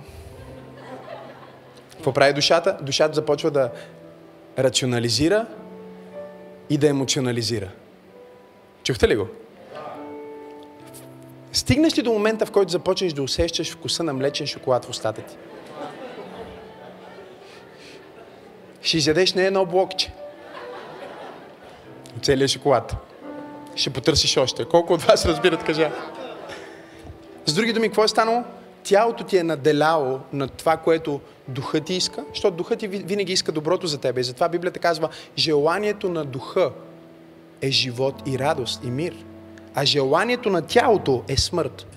[1.92, 2.78] Какво прави душата?
[2.82, 3.72] Душата започва да
[4.60, 5.46] рационализира
[6.70, 7.70] и да емоционализира.
[8.84, 9.28] Чухте ли го?
[11.52, 15.22] Стигнеш ли до момента, в който започнеш да усещаш вкуса на млечен шоколад в устата
[15.22, 15.36] ти?
[18.82, 20.14] Ще изядеш не едно блокче.
[22.22, 23.05] Целият шоколад.
[23.76, 24.66] Ще потърсиш още.
[24.66, 25.92] Колко от вас разбират, кажа?
[27.46, 28.44] С други думи, какво е станало?
[28.84, 33.52] Тялото ти е наделяло на това, което духът ти иска, защото духът ти винаги иска
[33.52, 34.22] доброто за тебе.
[34.22, 36.72] И затова Библията казва, желанието на духа
[37.62, 39.16] е живот и радост и мир.
[39.76, 41.88] А желанието на тялото е смърт.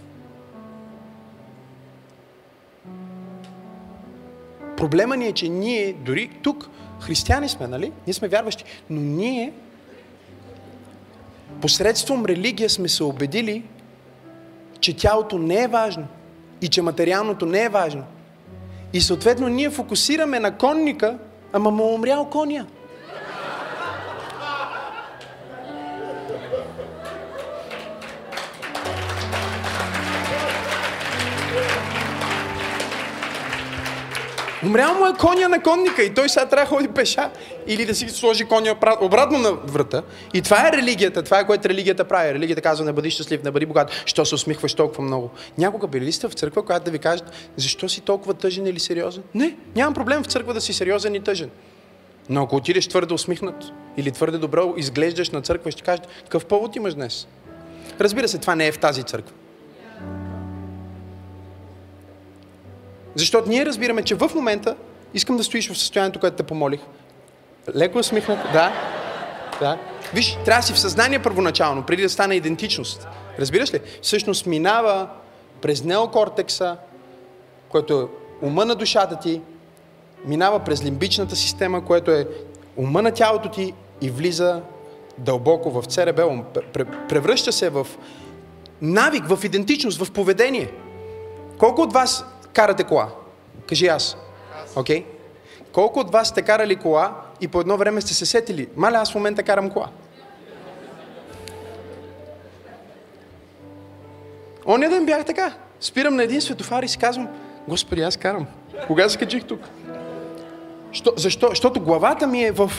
[4.77, 6.69] Проблема ни е, че ние, дори тук,
[7.01, 7.93] християни сме, нали?
[8.07, 9.53] Ние сме вярващи, но ние
[11.61, 13.63] посредством религия сме се убедили,
[14.81, 16.07] че тялото не е важно
[16.61, 18.05] и че материалното не е важно.
[18.93, 21.19] И съответно ние фокусираме на конника,
[21.53, 22.67] ама му е умрял коня.
[34.69, 37.31] Умрял му е коня на конника и той сега трябва да ходи пеша.
[37.67, 40.03] Или да си сложи коня обратно на врата.
[40.35, 41.23] И това е религията.
[41.23, 42.35] Това е което религията прави.
[42.35, 44.03] Религията казва не бъди щастлив, не бъди богат.
[44.07, 45.31] Що се усмихваш толкова много?
[45.59, 48.81] Някога били ли сте в църква, която да ви кажат защо си толкова тъжен или
[48.81, 49.23] сериозен?
[49.35, 51.51] Не, нямам проблем в църква да си сериозен и тъжен.
[52.29, 53.65] Но ако отидеш твърде усмихнат
[53.97, 57.27] или твърде добро изглеждаш на църква, ще кажат какъв повод имаш днес.
[58.01, 59.35] Разбира се, това не е в тази църква.
[63.19, 64.77] Защото ние разбираме, че в момента
[65.15, 66.81] искам да стоиш в състоянието, което те помолих.
[67.77, 68.73] Леко усмихнат, да.
[69.61, 69.79] да.
[70.15, 73.09] Виж, трябва да си в съзнание първоначално, преди да стане идентичност.
[73.39, 73.81] Разбираш ли?
[74.03, 75.09] Всъщност минава
[75.61, 76.77] през неокортекса,
[77.69, 78.07] който е
[78.47, 79.41] ума на душата ти,
[80.25, 82.29] минава през лимбичната система, което е
[82.77, 84.63] ума на тялото ти и влиза
[85.19, 86.45] дълбоко в церебелум.
[87.09, 87.87] Превръща се в
[88.83, 90.71] навик, в идентичност, в поведение.
[91.59, 93.09] Колко от вас карате кола?
[93.69, 94.17] Кажи аз.
[94.77, 95.03] Окей?
[95.03, 95.05] Okay?
[95.73, 98.69] Колко от вас сте карали кола и по едно време сте се сетили?
[98.77, 99.89] Маля, аз в момента карам кола.
[104.67, 105.53] Оня ден бях така.
[105.81, 107.29] Спирам на един светофар и си казвам,
[107.69, 108.47] Господи, аз карам.
[108.87, 109.61] Кога се качих тук?
[110.93, 111.49] Що, защо?
[111.49, 112.73] Защото главата ми е в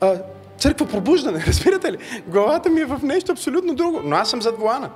[0.00, 0.16] а,
[0.58, 1.98] църква пробуждане, разбирате ли?
[2.26, 4.00] Главата ми е в нещо абсолютно друго.
[4.04, 4.90] Но аз съм зад вулана.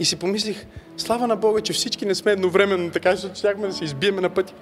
[0.00, 3.72] И си помислих, слава на Бога, че всички не сме едновременно така, защото щяхме да
[3.72, 4.54] се избиеме на пъти.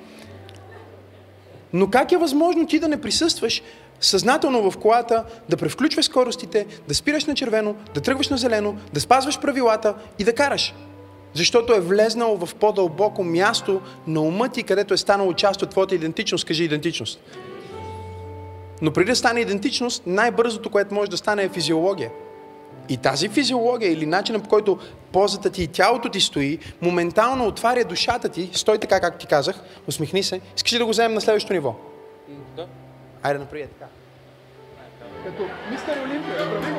[1.72, 3.62] Но как е възможно ти да не присъстваш
[4.00, 9.00] съзнателно в колата, да превключваш скоростите, да спираш на червено, да тръгваш на зелено, да
[9.00, 10.74] спазваш правилата и да караш?
[11.34, 15.94] Защото е влезнал в по-дълбоко място на ума ти, където е станало част от твоята
[15.94, 16.44] идентичност.
[16.44, 17.20] Кажи идентичност.
[18.82, 22.10] Но преди да стане идентичност, най-бързото, което може да стане е физиология.
[22.88, 24.78] И тази физиология или начинът по който
[25.12, 29.56] позата ти и тялото ти стои, моментално отваря душата ти, стой така, както ти казах,
[29.88, 30.40] усмихни се.
[30.56, 31.74] Искаш ли да го вземем на следващото ниво?
[32.56, 32.66] Да.
[33.22, 33.90] Айде, направи така.
[35.24, 36.78] Като мистер Олимпия, направи го.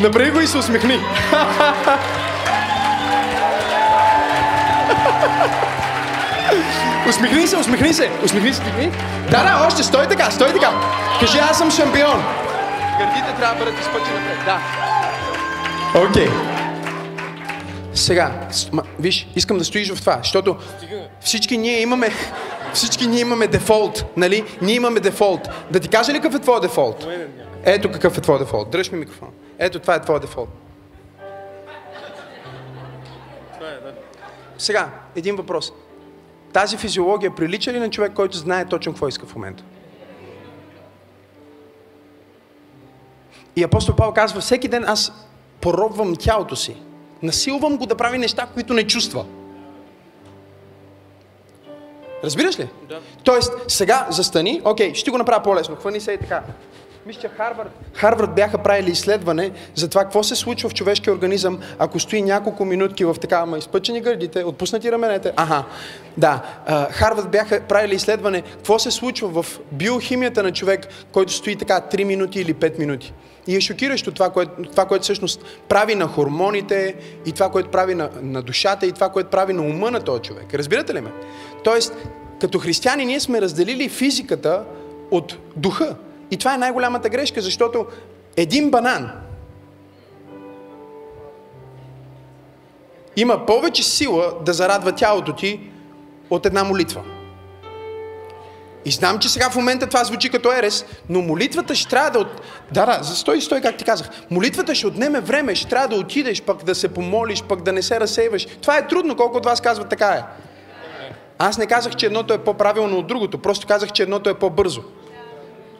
[0.00, 0.98] Направи го и се усмихни.
[7.08, 8.62] усмихни се, усмихни се, усмихни се.
[9.30, 10.72] Да, да, още, стой така, стой така.
[11.20, 12.24] Кажи, аз съм шампион.
[12.98, 14.38] Гърдите трябва да бъдат изпъти напред.
[14.44, 14.60] Да.
[15.96, 16.26] Окей.
[16.26, 16.56] Okay.
[17.94, 18.48] Сега,
[18.98, 20.56] виж, искам да стоиш в това, защото
[21.20, 22.10] всички ние имаме,
[22.72, 24.44] всички ние имаме дефолт, нали?
[24.62, 25.48] Ние имаме дефолт.
[25.70, 27.06] Да ти кажа ли какъв е твой дефолт?
[27.64, 28.70] Ето какъв е твой дефолт.
[28.70, 29.28] Дръж ми микрофон.
[29.58, 30.48] Ето това е твой дефолт.
[34.58, 35.72] Сега, един въпрос.
[36.52, 39.64] Тази физиология прилича ли на човек, който знае точно какво иска в момента?
[43.56, 45.12] И апостол Павел казва, всеки ден аз
[45.60, 46.76] поробвам тялото си.
[47.22, 49.24] Насилвам го да прави неща, които не чувства.
[52.24, 52.68] Разбираш ли?
[52.88, 53.00] Да.
[53.24, 55.76] Тоест, сега застани, окей, ще го направя по-лесно.
[55.76, 56.42] Хвани се и така.
[57.06, 61.58] Мисля, че Харвард, Харвард бяха правили изследване за това какво се случва в човешкия организъм,
[61.78, 65.32] ако стои няколко минутки в така, ама изпъчени гърдите, отпуснати раменете.
[65.36, 65.64] Ага,
[66.16, 66.42] да.
[66.90, 72.04] Харвард бяха правили изследване какво се случва в биохимията на човек, който стои така 3
[72.04, 73.12] минути или 5 минути.
[73.46, 76.94] И е шокиращо това, което, това, което всъщност прави на хормоните,
[77.26, 80.22] и това, което прави на, на душата, и това, което прави на ума на този
[80.22, 80.54] човек.
[80.54, 81.12] Разбирате ли ме?
[81.64, 81.94] Тоест,
[82.40, 84.64] като християни ние сме разделили физиката
[85.10, 85.96] от духа.
[86.30, 87.86] И това е най-голямата грешка, защото
[88.36, 89.10] един банан
[93.16, 95.60] има повече сила да зарадва тялото ти
[96.30, 97.02] от една молитва.
[98.86, 102.18] И знам, че сега в момента това звучи като ерес, но молитвата ще трябва да...
[102.18, 102.28] От...
[102.72, 104.08] Да, да, стой, стой, как ти казах.
[104.30, 107.82] Молитвата ще отнеме време, ще трябва да отидеш, пък да се помолиш, пък да не
[107.82, 108.46] се разсейваш.
[108.46, 110.22] Това е трудно, колко от вас казват така е.
[111.38, 114.82] Аз не казах, че едното е по-правилно от другото, просто казах, че едното е по-бързо.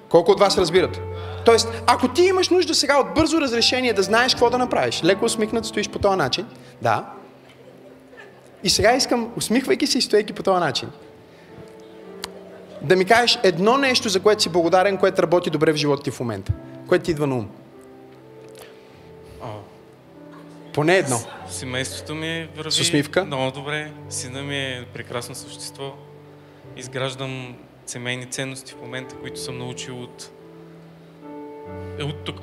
[0.09, 1.01] Колко от вас разбират?
[1.45, 5.25] Тоест, ако ти имаш нужда сега от бързо разрешение да знаеш какво да направиш, леко
[5.25, 6.47] усмихнат стоиш по този начин,
[6.83, 7.05] да.
[8.65, 10.89] И сега искам, усмихвайки се и стоейки по този начин,
[12.87, 16.11] да ми кажеш едно нещо, за което си благодарен, което работи добре в живота ти
[16.11, 16.53] в момента.
[16.89, 17.49] Което ти идва на ум.
[20.75, 21.21] Поне едно.
[21.49, 23.25] семейството ми върви С усмивка?
[23.25, 23.91] много добре.
[24.11, 25.93] Сина ми е прекрасно същество.
[26.77, 27.57] Изграждам
[27.87, 30.31] семейни ценности в момента, които съм научил от...
[31.99, 32.41] Е, от тук.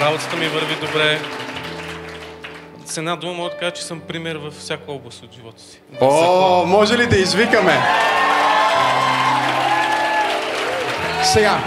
[0.00, 1.20] Работата ми върви добре.
[2.94, 5.80] С една дума мога да кажа, че съм пример във всяка област от живота си.
[6.00, 7.72] О, може ли да извикаме?
[11.22, 11.58] Сега,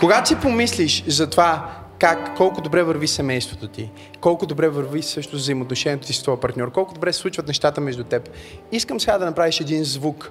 [0.00, 3.90] когато си помислиш за това как, колко добре върви семейството ти,
[4.20, 8.04] колко добре върви също взаимоотношението ти с твоя партньор, колко добре се случват нещата между
[8.04, 8.28] теб,
[8.72, 10.30] искам сега да направиш един звук,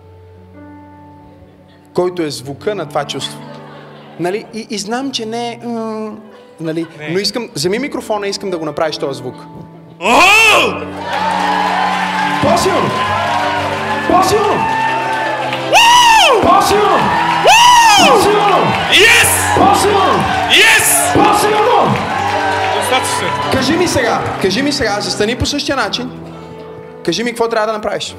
[1.93, 3.39] който е звука на това чувство.
[4.19, 4.45] Нали?
[4.53, 5.59] И, и знам, че не е...
[6.59, 6.87] Нали?
[6.99, 7.09] Не.
[7.09, 9.35] Но искам, вземи микрофона и искам да го направиш този звук.
[12.41, 12.89] По-силно!
[14.11, 14.65] По-силно!
[16.41, 16.99] По-силно!
[17.97, 18.57] По-силно!
[18.91, 19.57] Yes!
[19.57, 20.23] По-силно!
[20.49, 21.13] Yes!
[21.13, 21.95] По-силно!
[22.75, 23.51] Достатъчно.
[23.53, 26.11] Кажи ми сега, кажи ми сега, застани по същия начин.
[27.05, 28.15] Кажи ми какво трябва да направиш.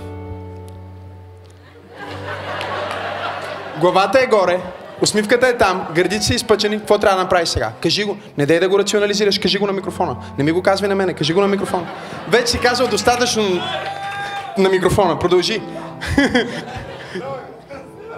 [3.80, 4.60] Главата е горе,
[5.02, 6.78] усмивката е там, гърдите са изпъчени.
[6.78, 7.72] Какво трябва да направиш сега?
[7.82, 8.16] Кажи го.
[8.38, 10.16] Не дай да го рационализираш, кажи го на микрофона.
[10.38, 11.86] Не ми го казвай на мене, кажи го на микрофона.
[12.28, 13.42] Вече си казал достатъчно
[14.58, 15.18] на микрофона.
[15.18, 15.62] Продължи.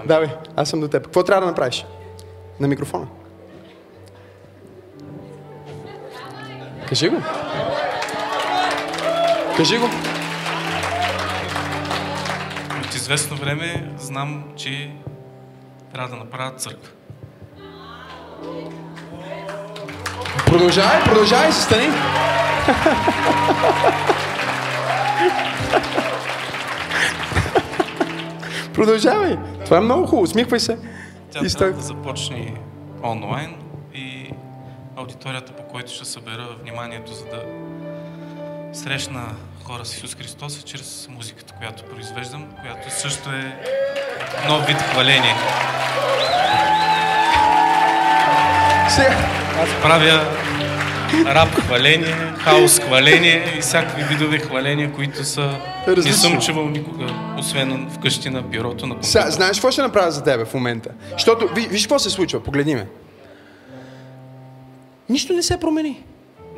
[0.07, 1.05] Давай, аз съм до теб.
[1.05, 1.87] Какво трябва да направиш?
[2.61, 3.07] На микрофона.
[6.89, 7.23] Кажи го.
[9.57, 9.87] Кажи го.
[12.85, 14.91] От известно време знам, че
[15.95, 16.89] трябва да направя църква.
[20.47, 21.89] Продължавай, продължавай, се стани.
[28.75, 29.39] продължавай.
[29.65, 30.23] Това е много хубаво.
[30.23, 30.79] Усмихвай се.
[31.31, 32.55] Тя И трябва да започне
[33.05, 33.55] онлайн
[33.95, 34.31] и
[34.97, 37.43] аудиторията, по който ще събера вниманието, за да
[38.73, 39.23] срещна
[39.65, 43.57] хора с Исус Христос е чрез музиката, която произвеждам, която също е
[44.49, 45.35] нов вид хваление.
[49.59, 50.25] Аз правя
[51.27, 55.59] рап хваление, хаос хваление и всякакви видове хваления, които са...
[55.89, 56.19] Не Различно.
[56.19, 57.07] съм чувал никога,
[57.39, 59.31] освен вкъщи на бюрото на сега, компютъра.
[59.31, 60.91] знаеш какво ще направя за тебе в момента?
[61.13, 62.87] Защото, виж, виж какво се случва, погледни ме.
[65.09, 66.03] Нищо не се промени.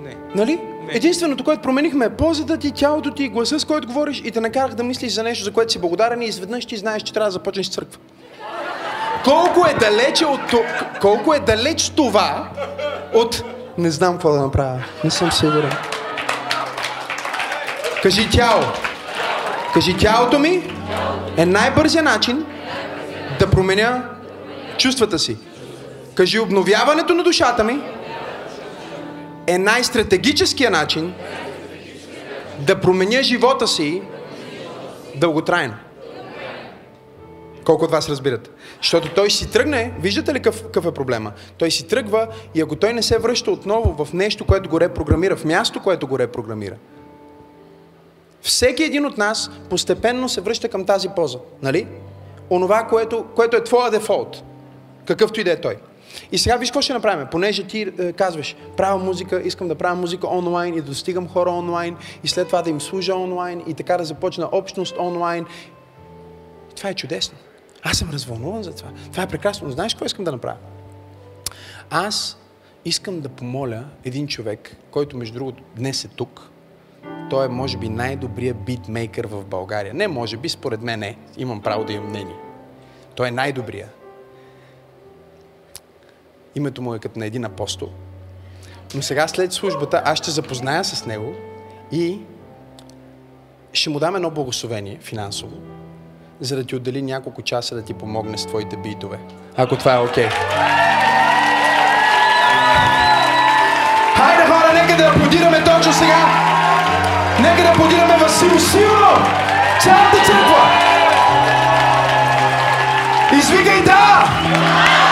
[0.03, 0.17] Не.
[0.35, 0.61] Нали?
[0.91, 0.97] Не.
[0.97, 4.74] Единственото, което променихме е позата ти, тялото ти, гласа, с който говориш и те накарах
[4.74, 7.32] да мислиш за нещо, за което си благодарен и изведнъж ти знаеш, че трябва да
[7.32, 7.99] започнеш църква.
[9.24, 10.41] Колко е далече от
[11.01, 12.49] колко е далеч това
[13.14, 13.43] от
[13.78, 14.78] не знам какво да направя.
[15.05, 15.72] Не съм сигурен.
[18.03, 18.62] Кажи тяло.
[19.74, 20.62] Кажи тялото ми
[21.36, 22.47] е най-бързия начин
[23.38, 24.03] да променя
[24.78, 25.36] чувствата си.
[26.14, 27.80] Кажи обновяването на душата ми
[29.51, 31.14] е най-стратегическия начин
[32.59, 34.03] да променя живота си
[35.16, 35.74] дълготрайно.
[37.64, 38.51] Колко от вас разбират?
[38.82, 41.32] Защото той си тръгне, виждате ли какъв, е проблема?
[41.59, 45.36] Той си тръгва и ако той не се връща отново в нещо, което го репрограмира,
[45.36, 46.74] в място, което го репрограмира,
[48.42, 51.86] всеки един от нас постепенно се връща към тази поза, нали?
[52.51, 54.42] Онова, което, което е твоя дефолт,
[55.07, 55.76] какъвто и да е той.
[56.33, 57.27] И сега виж какво ще направим.
[57.31, 61.97] Понеже ти е, казваш, правя музика, искам да правя музика онлайн и достигам хора онлайн
[62.25, 65.47] и след това да им служа онлайн и така да започна общност онлайн.
[66.77, 67.39] Това е чудесно.
[67.83, 68.91] Аз съм развълнуван за това.
[69.11, 69.67] Това е прекрасно.
[69.67, 70.57] Но знаеш какво искам да направя?
[71.91, 72.39] Аз
[72.85, 76.51] искам да помоля един човек, който между другото днес е тук.
[77.31, 79.95] Той е може би най-добрият битмейкър в България.
[79.95, 81.17] Не може би, според мен не.
[81.37, 82.37] Имам право да имам мнение.
[83.15, 83.89] Той е най-добрия.
[86.55, 87.88] Името му е като на един апостол.
[88.94, 91.34] Но сега след службата аз ще запозная с него
[91.92, 92.18] и
[93.72, 95.57] ще му дам едно благословение финансово,
[96.40, 99.18] за да ти отдели няколко часа да ти помогне с твоите битове.
[99.57, 100.28] Ако това е окей.
[100.28, 100.30] Okay.
[104.16, 106.26] Хайде хора, нека да аплодираме точно сега!
[107.40, 109.12] Нека да аплодираме Васил силно!
[109.80, 110.90] Цялата църква!
[113.38, 115.10] Извикай да!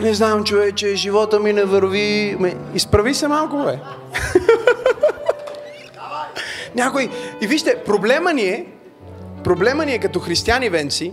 [0.00, 2.36] Не знам, човече, живота ми не върви.
[2.38, 3.78] Ме, изправи се малко, бе.
[6.74, 7.10] Някой...
[7.40, 8.66] И вижте, проблема ни е,
[9.44, 11.12] проблема ни е като християни венци,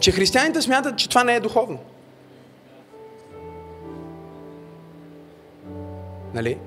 [0.00, 1.78] че християните смятат, че това не е духовно.
[6.34, 6.58] Нали?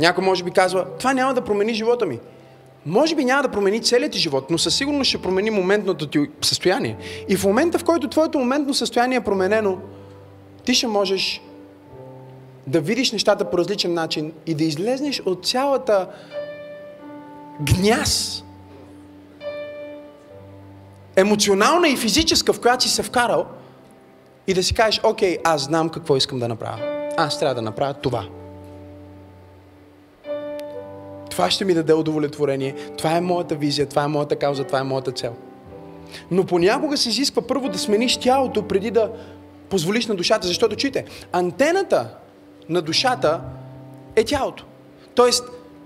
[0.00, 2.18] Някой може би казва, това няма да промени живота ми.
[2.86, 6.18] Може би няма да промени целият ти живот, но със сигурност ще промени моментното ти
[6.42, 6.96] състояние.
[7.28, 9.78] И в момента, в който твоето моментно състояние е променено,
[10.64, 11.42] ти ще можеш
[12.66, 16.08] да видиш нещата по различен начин и да излезнеш от цялата
[17.60, 18.44] гняз,
[21.16, 23.46] емоционална и физическа, в която си се вкарал,
[24.46, 27.08] и да си кажеш, окей, аз знам какво искам да направя.
[27.16, 28.39] Аз трябва да направя това.
[31.40, 32.74] Това ще ми даде удовлетворение.
[32.98, 35.34] Това е моята визия, това е моята кауза, това е моята цел.
[36.30, 39.12] Но понякога се изисква първо да смениш тялото, преди да
[39.70, 40.46] позволиш на душата.
[40.46, 42.08] Защото, чуйте, антената
[42.68, 43.40] на душата
[44.16, 44.64] е тялото.
[45.14, 45.44] Тоест,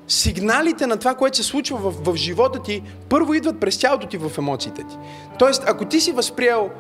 [0.09, 4.17] сигналите на това, което се случва в, в живота ти, първо идват през тялото ти
[4.17, 4.97] в емоциите ти.
[5.39, 6.71] Тоест, ако ти си възприел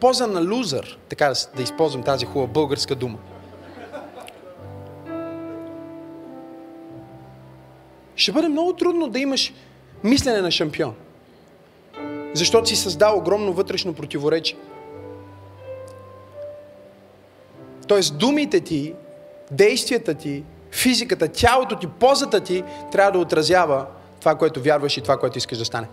[0.00, 3.18] поза на лузър, така да, да използвам тази хубава българска дума,
[8.18, 9.52] ще бъде много трудно да имаш
[10.04, 10.94] мислене на шампион.
[12.34, 14.58] Защото си създал огромно вътрешно противоречие.
[17.88, 18.94] Тоест думите ти,
[19.50, 23.86] действията ти, физиката, тялото ти, позата ти трябва да отразява
[24.20, 25.86] това, което вярваш и това, което искаш да стане.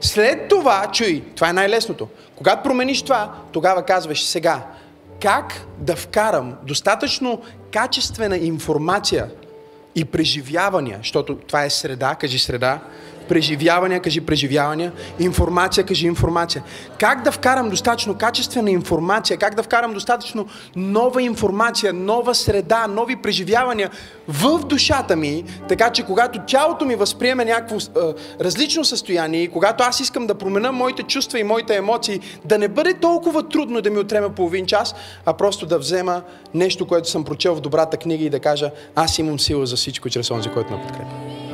[0.00, 2.08] След това, чуй, това е най-лесното.
[2.36, 4.66] Когато промениш това, тогава казваш сега,
[5.22, 7.42] как да вкарам достатъчно
[7.72, 9.30] качествена информация
[9.96, 12.80] и преживявания, защото това е среда, кажи среда,
[13.28, 16.62] преживявания, кажи преживявания, информация, кажи информация.
[16.98, 20.46] Как да вкарам достатъчно качествена информация, как да вкарам достатъчно
[20.76, 23.90] нова информация, нова среда, нови преживявания
[24.28, 29.84] в душата ми, така че когато тялото ми възприеме някакво е, различно състояние и когато
[29.84, 33.90] аз искам да променя моите чувства и моите емоции, да не бъде толкова трудно да
[33.90, 34.94] ми отреме половин час,
[35.26, 36.22] а просто да взема
[36.54, 40.10] нещо, което съм прочел в добрата книга и да кажа, аз имам сила за всичко
[40.10, 41.45] чрез онзи, който ме подкрепя.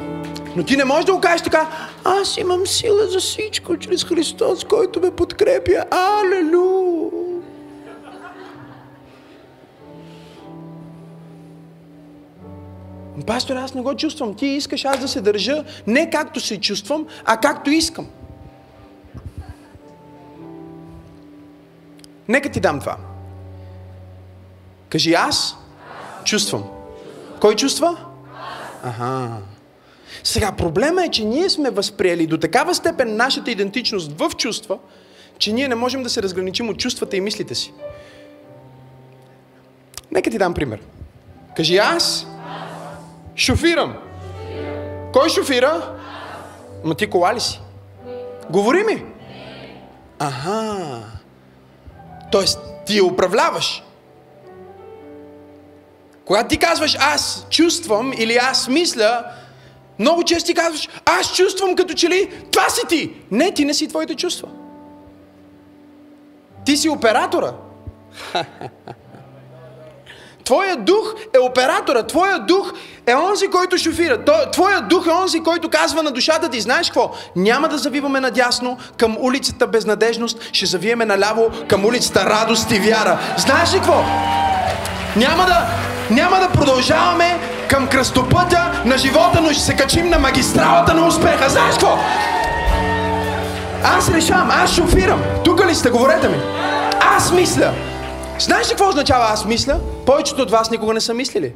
[0.56, 4.64] Но ти не можеш да го кажеш така, аз имам сила за всичко чрез Христос,
[4.64, 5.84] който ме подкрепя.
[5.90, 7.10] Алелу!
[13.26, 14.34] Пастор, аз не го чувствам.
[14.34, 18.06] Ти искаш аз да се държа не както се чувствам, а както искам.
[22.28, 22.96] Нека ти дам това.
[24.88, 25.56] Кажи аз
[26.24, 26.64] чувствам.
[27.40, 27.96] Кой чувства?
[28.84, 29.38] Ага.
[30.24, 34.78] Сега проблема е, че ние сме възприели до такава степен нашата идентичност в чувства,
[35.38, 37.72] че ние не можем да се разграничим от чувствата и мислите си.
[40.10, 40.80] Нека ти дам пример.
[41.56, 42.26] Кажи аз
[43.36, 43.96] шофирам.
[45.12, 45.98] Кой шофира?
[46.84, 47.60] Ма ти кола ли си?
[48.50, 49.04] Говори ми.
[50.18, 51.00] Ага.
[52.32, 53.82] Тоест, ти я управляваш.
[56.24, 59.24] Когато ти казваш аз чувствам или аз мисля,
[59.98, 63.10] много често ти казваш, аз чувствам като че ли, това си ти.
[63.30, 64.48] Не, ти не си твоите чувства.
[66.64, 67.52] Ти си оператора.
[70.44, 72.72] Твоя дух е оператора, твоя дух
[73.06, 74.24] е онзи, който шофира.
[74.52, 77.14] Твоя дух е онзи, който казва на душата ти, знаеш какво?
[77.36, 83.18] Няма да завиваме надясно към улицата безнадежност, ще завиеме наляво към улицата радост и вяра.
[83.36, 84.04] Знаеш ли какво?
[85.16, 85.66] Няма да,
[86.10, 87.38] няма да продължаваме
[87.72, 91.48] към кръстопътя на живота, но ще се качим на магистралата на успеха.
[91.48, 91.98] Знаеш какво?
[93.84, 95.22] Аз решавам, аз шофирам.
[95.44, 95.90] Тук ли сте?
[95.90, 96.36] Говорете ми.
[97.00, 97.72] Аз мисля.
[98.38, 99.80] Знаеш ли какво означава аз мисля?
[100.06, 101.54] Повечето от вас никога не са мислили.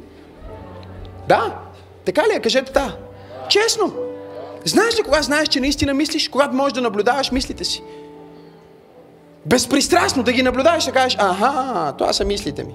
[1.27, 1.55] Да?
[2.05, 2.39] Така ли е?
[2.39, 2.95] Кажете да.
[3.49, 3.93] Честно.
[4.65, 6.29] Знаеш ли кога знаеш, че наистина мислиш?
[6.29, 7.83] Когато можеш да наблюдаваш мислите си.
[9.45, 12.73] Безпристрастно да ги наблюдаваш, да кажеш, аха, това са мислите ми.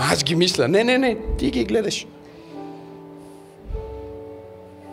[0.00, 0.68] Ама аз ги мисля.
[0.68, 2.06] Не, не, не, ти ги гледаш.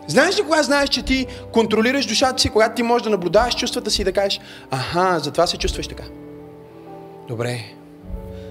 [0.06, 3.90] Знаеш ли кога знаеш, че ти контролираш душата си, когато ти можеш да наблюдаваш чувствата
[3.90, 4.40] си и да кажеш,
[4.70, 6.04] аха, затова се чувстваш така.
[7.28, 7.60] Добре.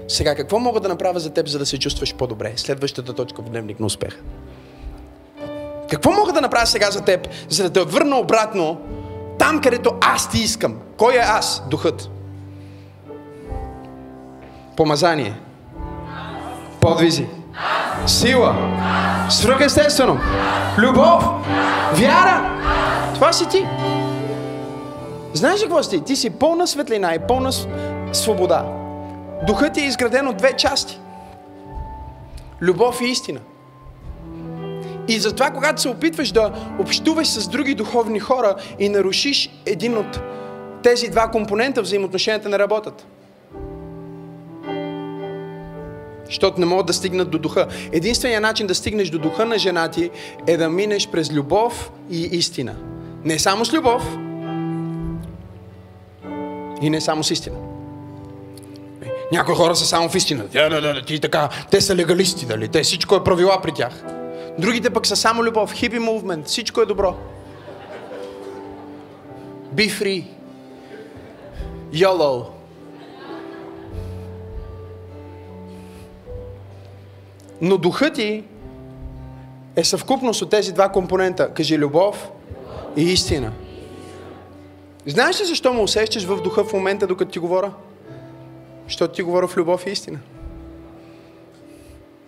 [0.08, 2.52] Сега, какво мога да направя за теб, за да се чувстваш по-добре?
[2.56, 4.18] Следващата точка в дневник на успеха.
[5.90, 8.80] Какво мога да направя сега за теб, за да те върна обратно
[9.38, 10.78] там, където аз ти искам?
[10.96, 11.62] Кой е аз?
[11.70, 12.10] Духът.
[14.76, 15.34] Помазание
[16.80, 17.26] подвизи,
[18.06, 18.54] сила,
[19.30, 20.18] свръхестествено,
[20.78, 21.24] любов,
[21.92, 22.58] вяра,
[23.14, 23.66] Това си ти.
[25.32, 26.16] Знаеш ли какво си ти?
[26.16, 27.50] Си пълна светлина и пълна
[28.12, 28.64] свобода.
[29.46, 31.00] Духът ти е изграден от две части.
[32.62, 33.40] Любов и истина.
[35.08, 40.20] И затова, когато се опитваш да общуваш с други духовни хора и нарушиш един от
[40.82, 43.06] тези два компонента, взаимоотношенията не работят.
[46.28, 47.66] Защото не могат да стигнат до духа.
[47.92, 50.10] Единственият начин да стигнеш до духа на жена ти
[50.46, 52.74] е да минеш през любов и истина.
[53.24, 54.16] Не само с любов
[56.82, 57.56] и не само с истина.
[59.32, 60.44] Някои хора са само в истина.
[60.52, 62.68] Да, ти така, те са легалисти, дали?
[62.68, 64.04] Те всичко е правила при тях.
[64.58, 67.14] Другите пък са само любов, хипи мувмент, всичко е добро.
[69.74, 70.24] Be free.
[71.92, 72.57] YOLO.
[77.60, 78.44] Но духът ти
[79.76, 81.54] е съвкупност от тези два компонента.
[81.54, 82.28] Кажи любов
[82.96, 83.52] и истина.
[85.06, 87.72] Знаеш ли защо му усещаш в духа в момента, докато ти говоря?
[88.84, 90.18] Защото ти говоря в любов и истина.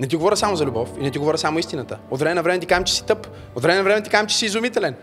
[0.01, 1.99] Не ти говоря само за любов и не ти говоря само истината.
[2.11, 3.27] От време на време ти казвам, че си тъп.
[3.55, 4.95] От време на време ти казвам, че си изумителен.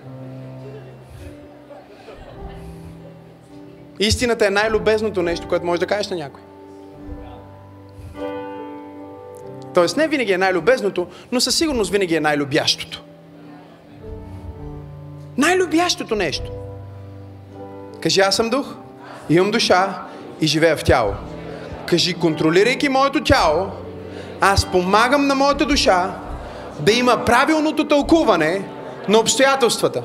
[4.00, 6.42] Истината е най-любезното нещо, което можеш да кажеш на някой.
[9.78, 13.04] Тоест не винаги е най-любезното, но със сигурност винаги е най-любящото.
[15.38, 16.52] Най-любящото нещо.
[18.02, 18.76] Кажи, аз съм дух,
[19.30, 20.02] имам душа
[20.42, 21.14] и живея в тяло.
[21.86, 23.68] Кажи, контролирайки моето тяло,
[24.42, 26.20] аз помагам на моята душа
[26.80, 28.70] да има правилното тълкуване
[29.10, 30.04] на обстоятелствата.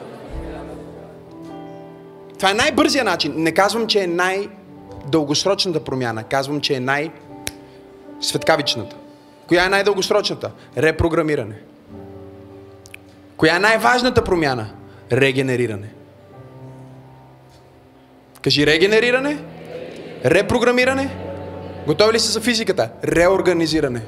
[2.38, 3.34] Това е най-бързия начин.
[3.36, 6.24] Не казвам, че е най-дългосрочната промяна.
[6.24, 8.96] Казвам, че е най-светкавичната.
[9.53, 10.50] Коя е най-дългосрочната?
[10.78, 11.55] Репрограмиране.
[13.36, 14.66] Коя е най-важната промяна?
[15.12, 15.88] Регенериране.
[18.42, 19.38] Кажи регенериране,
[20.24, 21.16] репрограмиране.
[21.86, 22.88] Готови ли са за физиката?
[23.05, 24.03] Реорганизиране.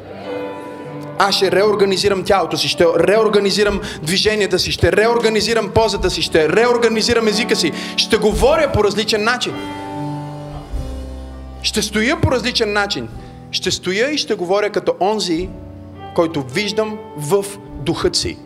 [1.19, 7.29] Аз ще реорганизирам тялото си, ще реорганизирам движенията си, ще реорганизирам позата си, ще реорганизирам
[7.29, 9.55] езика си, ще говоря по различен начин.
[11.63, 13.09] Ще стоя по различен начин.
[13.55, 15.49] Ще стоя и ще говоря като онзи,
[16.15, 17.45] който виждам в
[17.81, 18.39] духът си.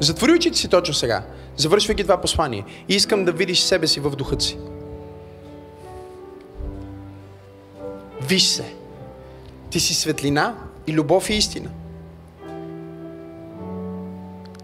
[0.00, 1.22] Затвори очите си точно сега,
[1.56, 2.64] завършвайки това послание.
[2.88, 4.58] И искам да видиш себе си в духът си.
[8.22, 8.74] Виж се.
[9.70, 10.54] Ти си светлина
[10.86, 11.70] и любов и истина.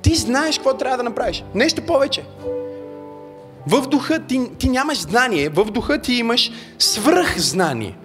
[0.03, 1.45] Ти знаеш какво трябва да направиш.
[1.55, 2.25] Нещо повече.
[3.67, 7.97] В духа ти, ти нямаш знание, в духа ти имаш свръхзнание.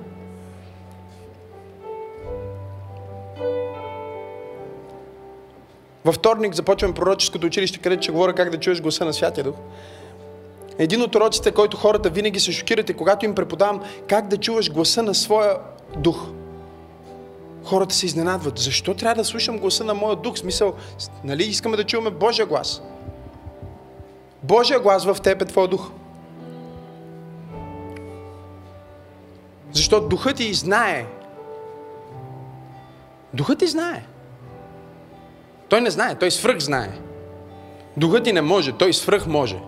[6.05, 9.55] Във вторник започваме пророческото училище, където ще говоря как да чуеш гласа на Святия Дух.
[10.77, 14.71] Един от уроците, който хората винаги се шокират е когато им преподавам как да чуваш
[14.71, 15.57] гласа на своя
[15.97, 16.27] дух.
[17.63, 18.57] Хората се изненадват.
[18.57, 20.37] Защо трябва да слушам гласа на моя дух?
[20.37, 20.73] Смисъл,
[21.23, 22.81] нали искаме да чуваме Божия глас?
[24.43, 25.91] Божия глас в теб е твоя дух.
[29.71, 31.05] Защото духът ти знае.
[33.33, 34.03] Духът ти знае.
[35.69, 36.89] Той не знае, той свръх знае.
[37.97, 39.59] Духът ти не може, той свръх може.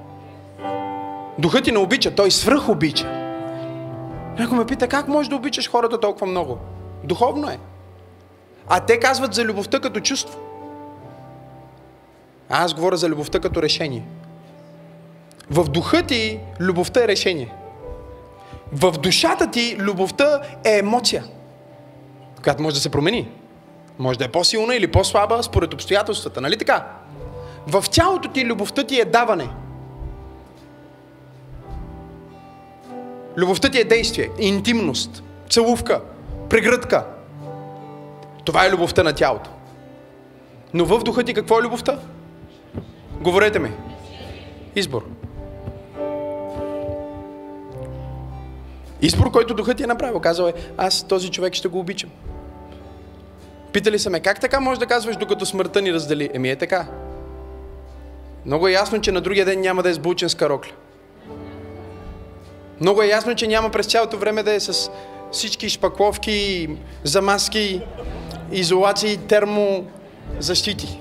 [1.40, 3.28] Духът ти не обича, той свръх обича.
[4.40, 6.58] Някой ме пита, как можеш да обичаш хората толкова много?
[7.04, 7.60] Духовно е.
[8.68, 10.40] А те казват за любовта като чувство.
[12.50, 14.06] А аз говоря за любовта като решение.
[15.50, 17.54] В духа ти любовта е решение.
[18.72, 21.24] В душата ти любовта е емоция,
[22.44, 23.32] която може да се промени.
[24.00, 26.88] Може да е по-силна или по-слаба според обстоятелствата, нали така?
[27.68, 29.50] В тялото ти любовта ти е даване.
[33.38, 36.02] Любовта ти е действие, интимност, целувка,
[36.50, 37.06] прегръдка.
[38.46, 39.50] Това е любовта на тялото.
[40.74, 42.00] Но в духа ти какво е любовта?
[43.22, 43.72] Говорете ми.
[44.76, 45.06] Избор.
[49.02, 50.20] Избор, който духът ти е направил.
[50.20, 52.10] Казал е, аз този човек ще го обичам.
[53.74, 56.30] Питали са ме, как така можеш да казваш, докато смъртта ни раздели?
[56.34, 56.88] Еми е така.
[58.46, 60.72] Много е ясно, че на другия ден няма да е сбучен с карокля.
[62.82, 64.92] Много е ясно, че няма през цялото време да е с
[65.32, 66.70] всички шпакловки,
[67.04, 67.82] замазки,
[68.52, 71.00] изолации, термозащити.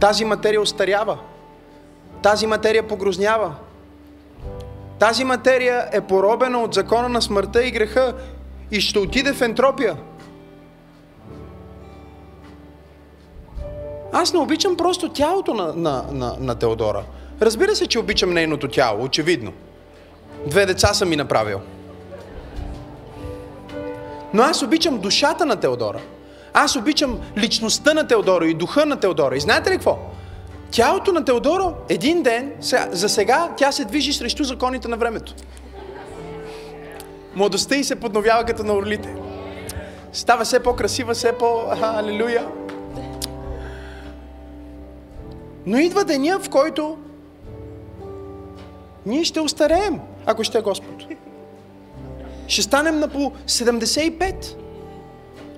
[0.00, 1.18] Тази материя остарява.
[2.22, 3.54] Тази материя погрознява.
[4.98, 8.14] Тази материя е поробена от закона на смъртта и греха
[8.70, 9.96] и ще отиде в ентропия.
[14.12, 17.02] Аз не обичам просто тялото на, на, на, на Теодора.
[17.42, 19.52] Разбира се, че обичам нейното тяло, очевидно.
[20.46, 21.60] Две деца съм ми направил.
[24.34, 26.00] Но аз обичам душата на Теодора.
[26.52, 29.36] Аз обичам личността на Теодора и духа на Теодора.
[29.36, 29.98] И знаете ли какво?
[30.70, 32.52] Тялото на Теодора един ден,
[32.90, 35.34] за сега, тя се движи срещу законите на времето.
[37.34, 39.14] Младостта й се подновява като на орлите.
[40.12, 41.46] Става все по-красива, все по...
[41.82, 42.48] Алелуя!
[45.66, 46.98] Но идва деня, в който
[49.06, 51.04] ние ще остареем, ако ще е Господ.
[52.46, 54.56] Ще станем на по 75,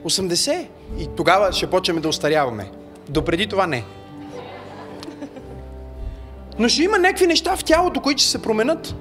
[0.04, 0.66] 80
[0.98, 2.70] и тогава ще почнем да остаряваме.
[3.08, 3.84] Допреди това не.
[6.58, 8.94] Но ще има някакви неща в тялото, които ще се променят.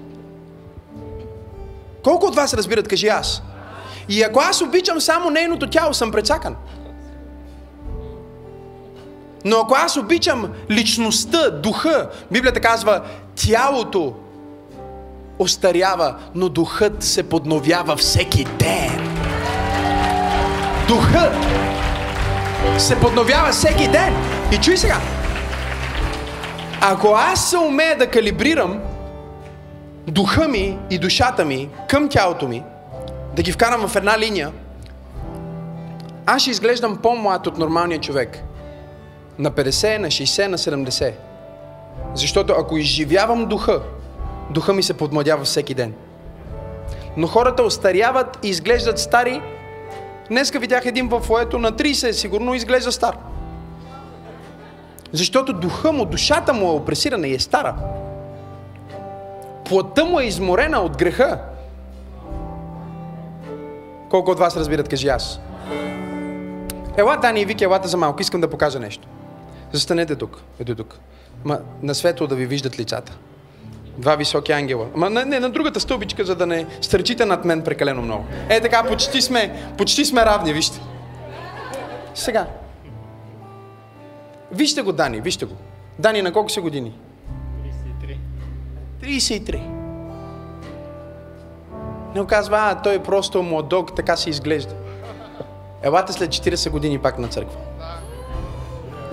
[2.04, 3.42] Колко от вас разбират, кажи аз?
[4.10, 6.56] И ако аз обичам само нейното тяло, съм прецакан.
[9.46, 13.02] Но ако аз обичам личността, духа, Библията казва,
[13.36, 14.14] тялото
[15.40, 19.18] остарява, но духът се подновява всеки ден.
[20.88, 21.34] Духът
[22.78, 24.14] се подновява всеки ден.
[24.52, 24.98] И чуй сега,
[26.82, 28.82] ако аз се умея да калибрирам
[30.08, 32.64] духа ми и душата ми към тялото ми,
[33.36, 34.52] да ги вкарам в една линия,
[36.26, 38.44] аз ще изглеждам по-млад от нормалния човек.
[39.40, 41.14] На 50, на 60, на 70.
[42.14, 43.82] Защото ако изживявам духа,
[44.50, 45.94] духа ми се подмладява всеки ден.
[47.18, 49.42] Но хората остаряват и изглеждат стари.
[50.30, 53.18] Днеска видях един в фоето на 30, сигурно изглежда стар.
[55.16, 57.76] Защото духа му, душата му е опресирана и е стара.
[59.66, 61.40] Плътта му е изморена от греха.
[64.10, 65.40] Колко от вас разбират, кажи аз.
[66.98, 68.22] Ела, Дани и Вики, елата за малко.
[68.22, 69.08] Искам да покажа нещо.
[69.72, 70.42] Застанете тук.
[70.60, 71.00] Ето тук.
[71.44, 73.18] Ма, на светло да ви виждат лицата.
[73.98, 74.88] Два високи ангела.
[74.96, 78.26] Ма не, не, на другата стълбичка, за да не стърчите над мен прекалено много.
[78.50, 80.80] Е така, почти сме, почти сме равни, вижте.
[82.16, 82.48] Сега.
[84.52, 85.54] Вижте го, Дани, вижте го.
[86.00, 86.94] Дани, на колко си години?
[88.02, 88.18] 33.
[89.04, 89.76] 33.
[92.16, 94.76] Не казва, а, той е просто младок, така се изглежда.
[95.84, 97.58] Елате след 40 години пак на църква.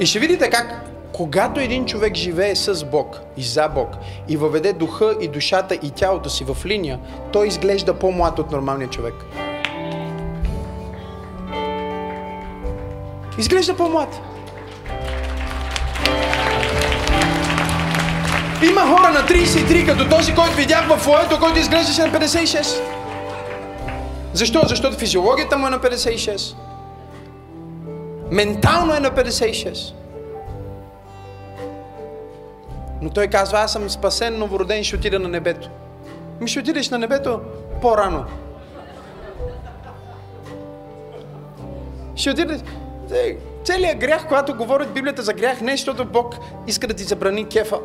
[0.01, 3.89] И ще видите как, когато един човек живее с Бог и за Бог
[4.29, 6.99] и въведе духа и душата и тялото си в линия,
[7.33, 9.15] той изглежда по-млад от нормалния човек.
[13.39, 14.21] Изглежда по-млад.
[18.71, 22.81] Има хора на 33, като този, който видях в фоето, който изглеждаше на 56.
[24.33, 24.61] Защо?
[24.67, 26.57] Защото физиологията му е на 56.
[28.31, 29.95] Ментално е на 56.
[33.03, 35.69] Но той казва, аз съм спасен, новороден, ще отида на небето.
[36.41, 37.41] Ми ще отидеш на небето
[37.81, 38.25] по-рано.
[42.17, 42.61] Ще отидеш...
[43.65, 46.35] Целият грях, когато говорят Библията за грях, не е, защото Бог
[46.67, 47.79] иска да ти забрани кефа.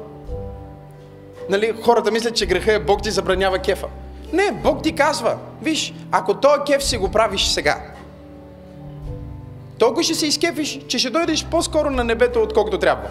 [1.50, 3.88] Нали, хората мислят, че греха е Бог ти забранява кефа.
[4.34, 7.82] Не, Бог ти казва, виж, ако този кеф си го правиш сега,
[9.80, 13.10] толкова ще се изкефиш, че ще дойдеш по-скоро на небето, отколкото трябва.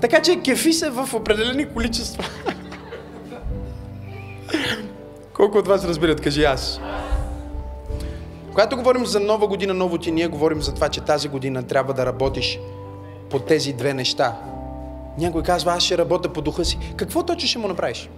[0.00, 2.24] Така че кефи се в определени количества.
[5.32, 6.80] Колко от вас разбират, кажи аз.
[8.50, 11.94] Когато говорим за нова година, ново ти, ние говорим за това, че тази година трябва
[11.94, 12.58] да работиш
[13.30, 14.36] по тези две неща.
[15.18, 16.78] Някой казва, аз ще работя по духа си.
[16.96, 18.10] Какво точно ще му направиш?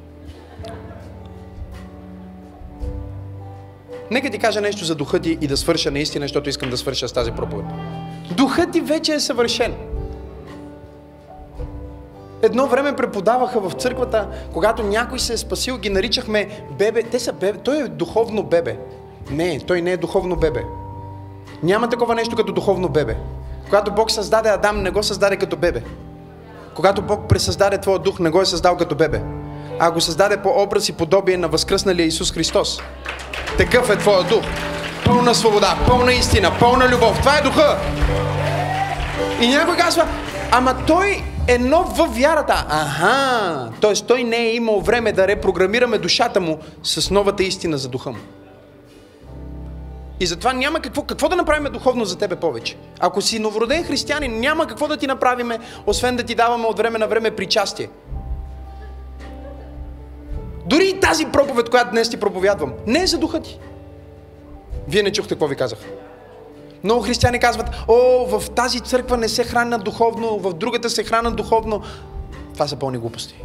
[4.11, 7.09] Нека ти кажа нещо за духа ти и да свърша наистина, защото искам да свърша
[7.09, 7.67] с тази проповед.
[8.37, 9.75] Духът ти вече е съвършен.
[12.43, 17.03] Едно време преподаваха в църквата, когато някой се е спасил, ги наричахме бебе.
[17.03, 17.59] Те са бебе.
[17.59, 18.79] Той е духовно бебе.
[19.31, 20.63] Не, той не е духовно бебе.
[21.63, 23.17] Няма такова нещо като духовно бебе.
[23.65, 25.83] Когато Бог създаде Адам, не го създаде като бебе.
[26.75, 29.23] Когато Бог пресъздаде твоя дух, не го е създал като бебе.
[29.79, 32.81] А го създаде по образ и подобие на възкръсналия Исус Христос.
[33.59, 34.43] Такъв е твоя дух.
[35.05, 37.19] Пълна свобода, пълна истина, пълна любов.
[37.21, 37.79] Това е духа.
[39.41, 40.07] И някой казва,
[40.51, 42.67] ама той е нов във вярата.
[42.69, 43.93] Аха, т.е.
[43.95, 48.19] той не е имал време да репрограмираме душата му с новата истина за духа му.
[50.23, 52.77] И затова няма какво, какво да направим духовно за тебе повече.
[53.01, 56.99] Ако си новороден християнин, няма какво да ти направиме, освен да ти даваме от време
[56.99, 57.89] на време причастие.
[60.67, 63.59] Дори и тази проповед, която днес ти проповядвам, не е за духа ти.
[64.89, 65.79] Вие не чухте какво ви казах.
[66.85, 71.31] Много християни казват, о, в тази църква не се храна духовно, в другата се храна
[71.31, 71.83] духовно.
[72.55, 73.45] Това са пълни глупости.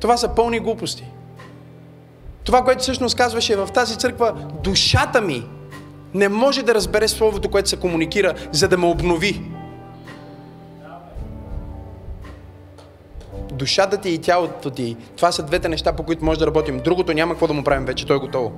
[0.00, 1.04] Това са пълни глупости.
[2.50, 5.46] Това, което всъщност казваше в тази църква, душата ми
[6.14, 9.42] не може да разбере словото, което се комуникира, за да ме обнови.
[13.52, 16.80] Душата ти и тялото ти, това са двете неща, по които може да работим.
[16.84, 18.52] Другото няма какво да му правим вече, то е готово.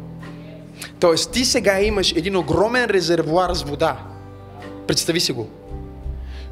[1.01, 3.97] Тоест ти сега имаш един огромен резервуар с вода.
[4.87, 5.49] Представи си го.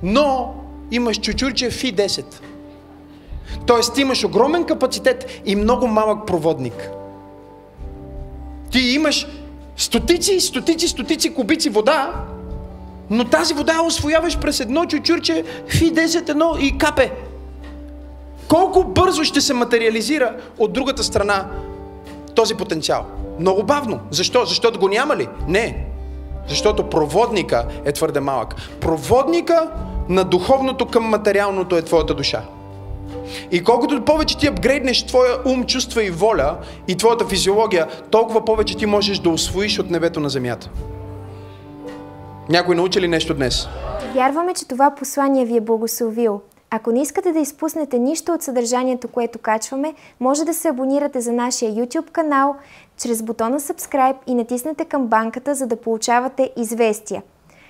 [0.03, 0.55] Но
[0.91, 2.25] имаш чучурче фи 10.
[3.67, 6.91] Тоест ти имаш огромен капацитет и много малък проводник.
[8.71, 9.27] Ти имаш
[9.77, 12.13] стотици, стотици, стотици кубици вода,
[13.11, 17.13] но тази вода освояваш през едно чучурче фи 10 едно и капе.
[18.49, 21.47] Колко бързо ще се материализира от другата страна
[22.35, 23.07] този потенциал?
[23.41, 24.01] Много бавно.
[24.11, 24.45] Защо?
[24.45, 25.29] Защото го няма ли?
[25.49, 25.87] Не.
[26.49, 28.55] Защото проводника е твърде малък.
[28.81, 29.71] Проводника
[30.09, 32.43] на духовното към материалното е твоята душа.
[33.51, 36.57] И колкото повече ти апгрейднеш твоя ум, чувства и воля
[36.89, 40.71] и твоята физиология, толкова повече ти можеш да освоиш от небето на земята.
[42.49, 43.69] Някой научи ли нещо днес?
[44.15, 46.41] Вярваме, че това послание ви е благословило.
[46.71, 51.33] Ако не искате да изпуснете нищо от съдържанието, което качваме, може да се абонирате за
[51.33, 52.57] нашия YouTube канал
[52.99, 57.23] чрез бутона Subscribe и натиснете камбанката, за да получавате известия.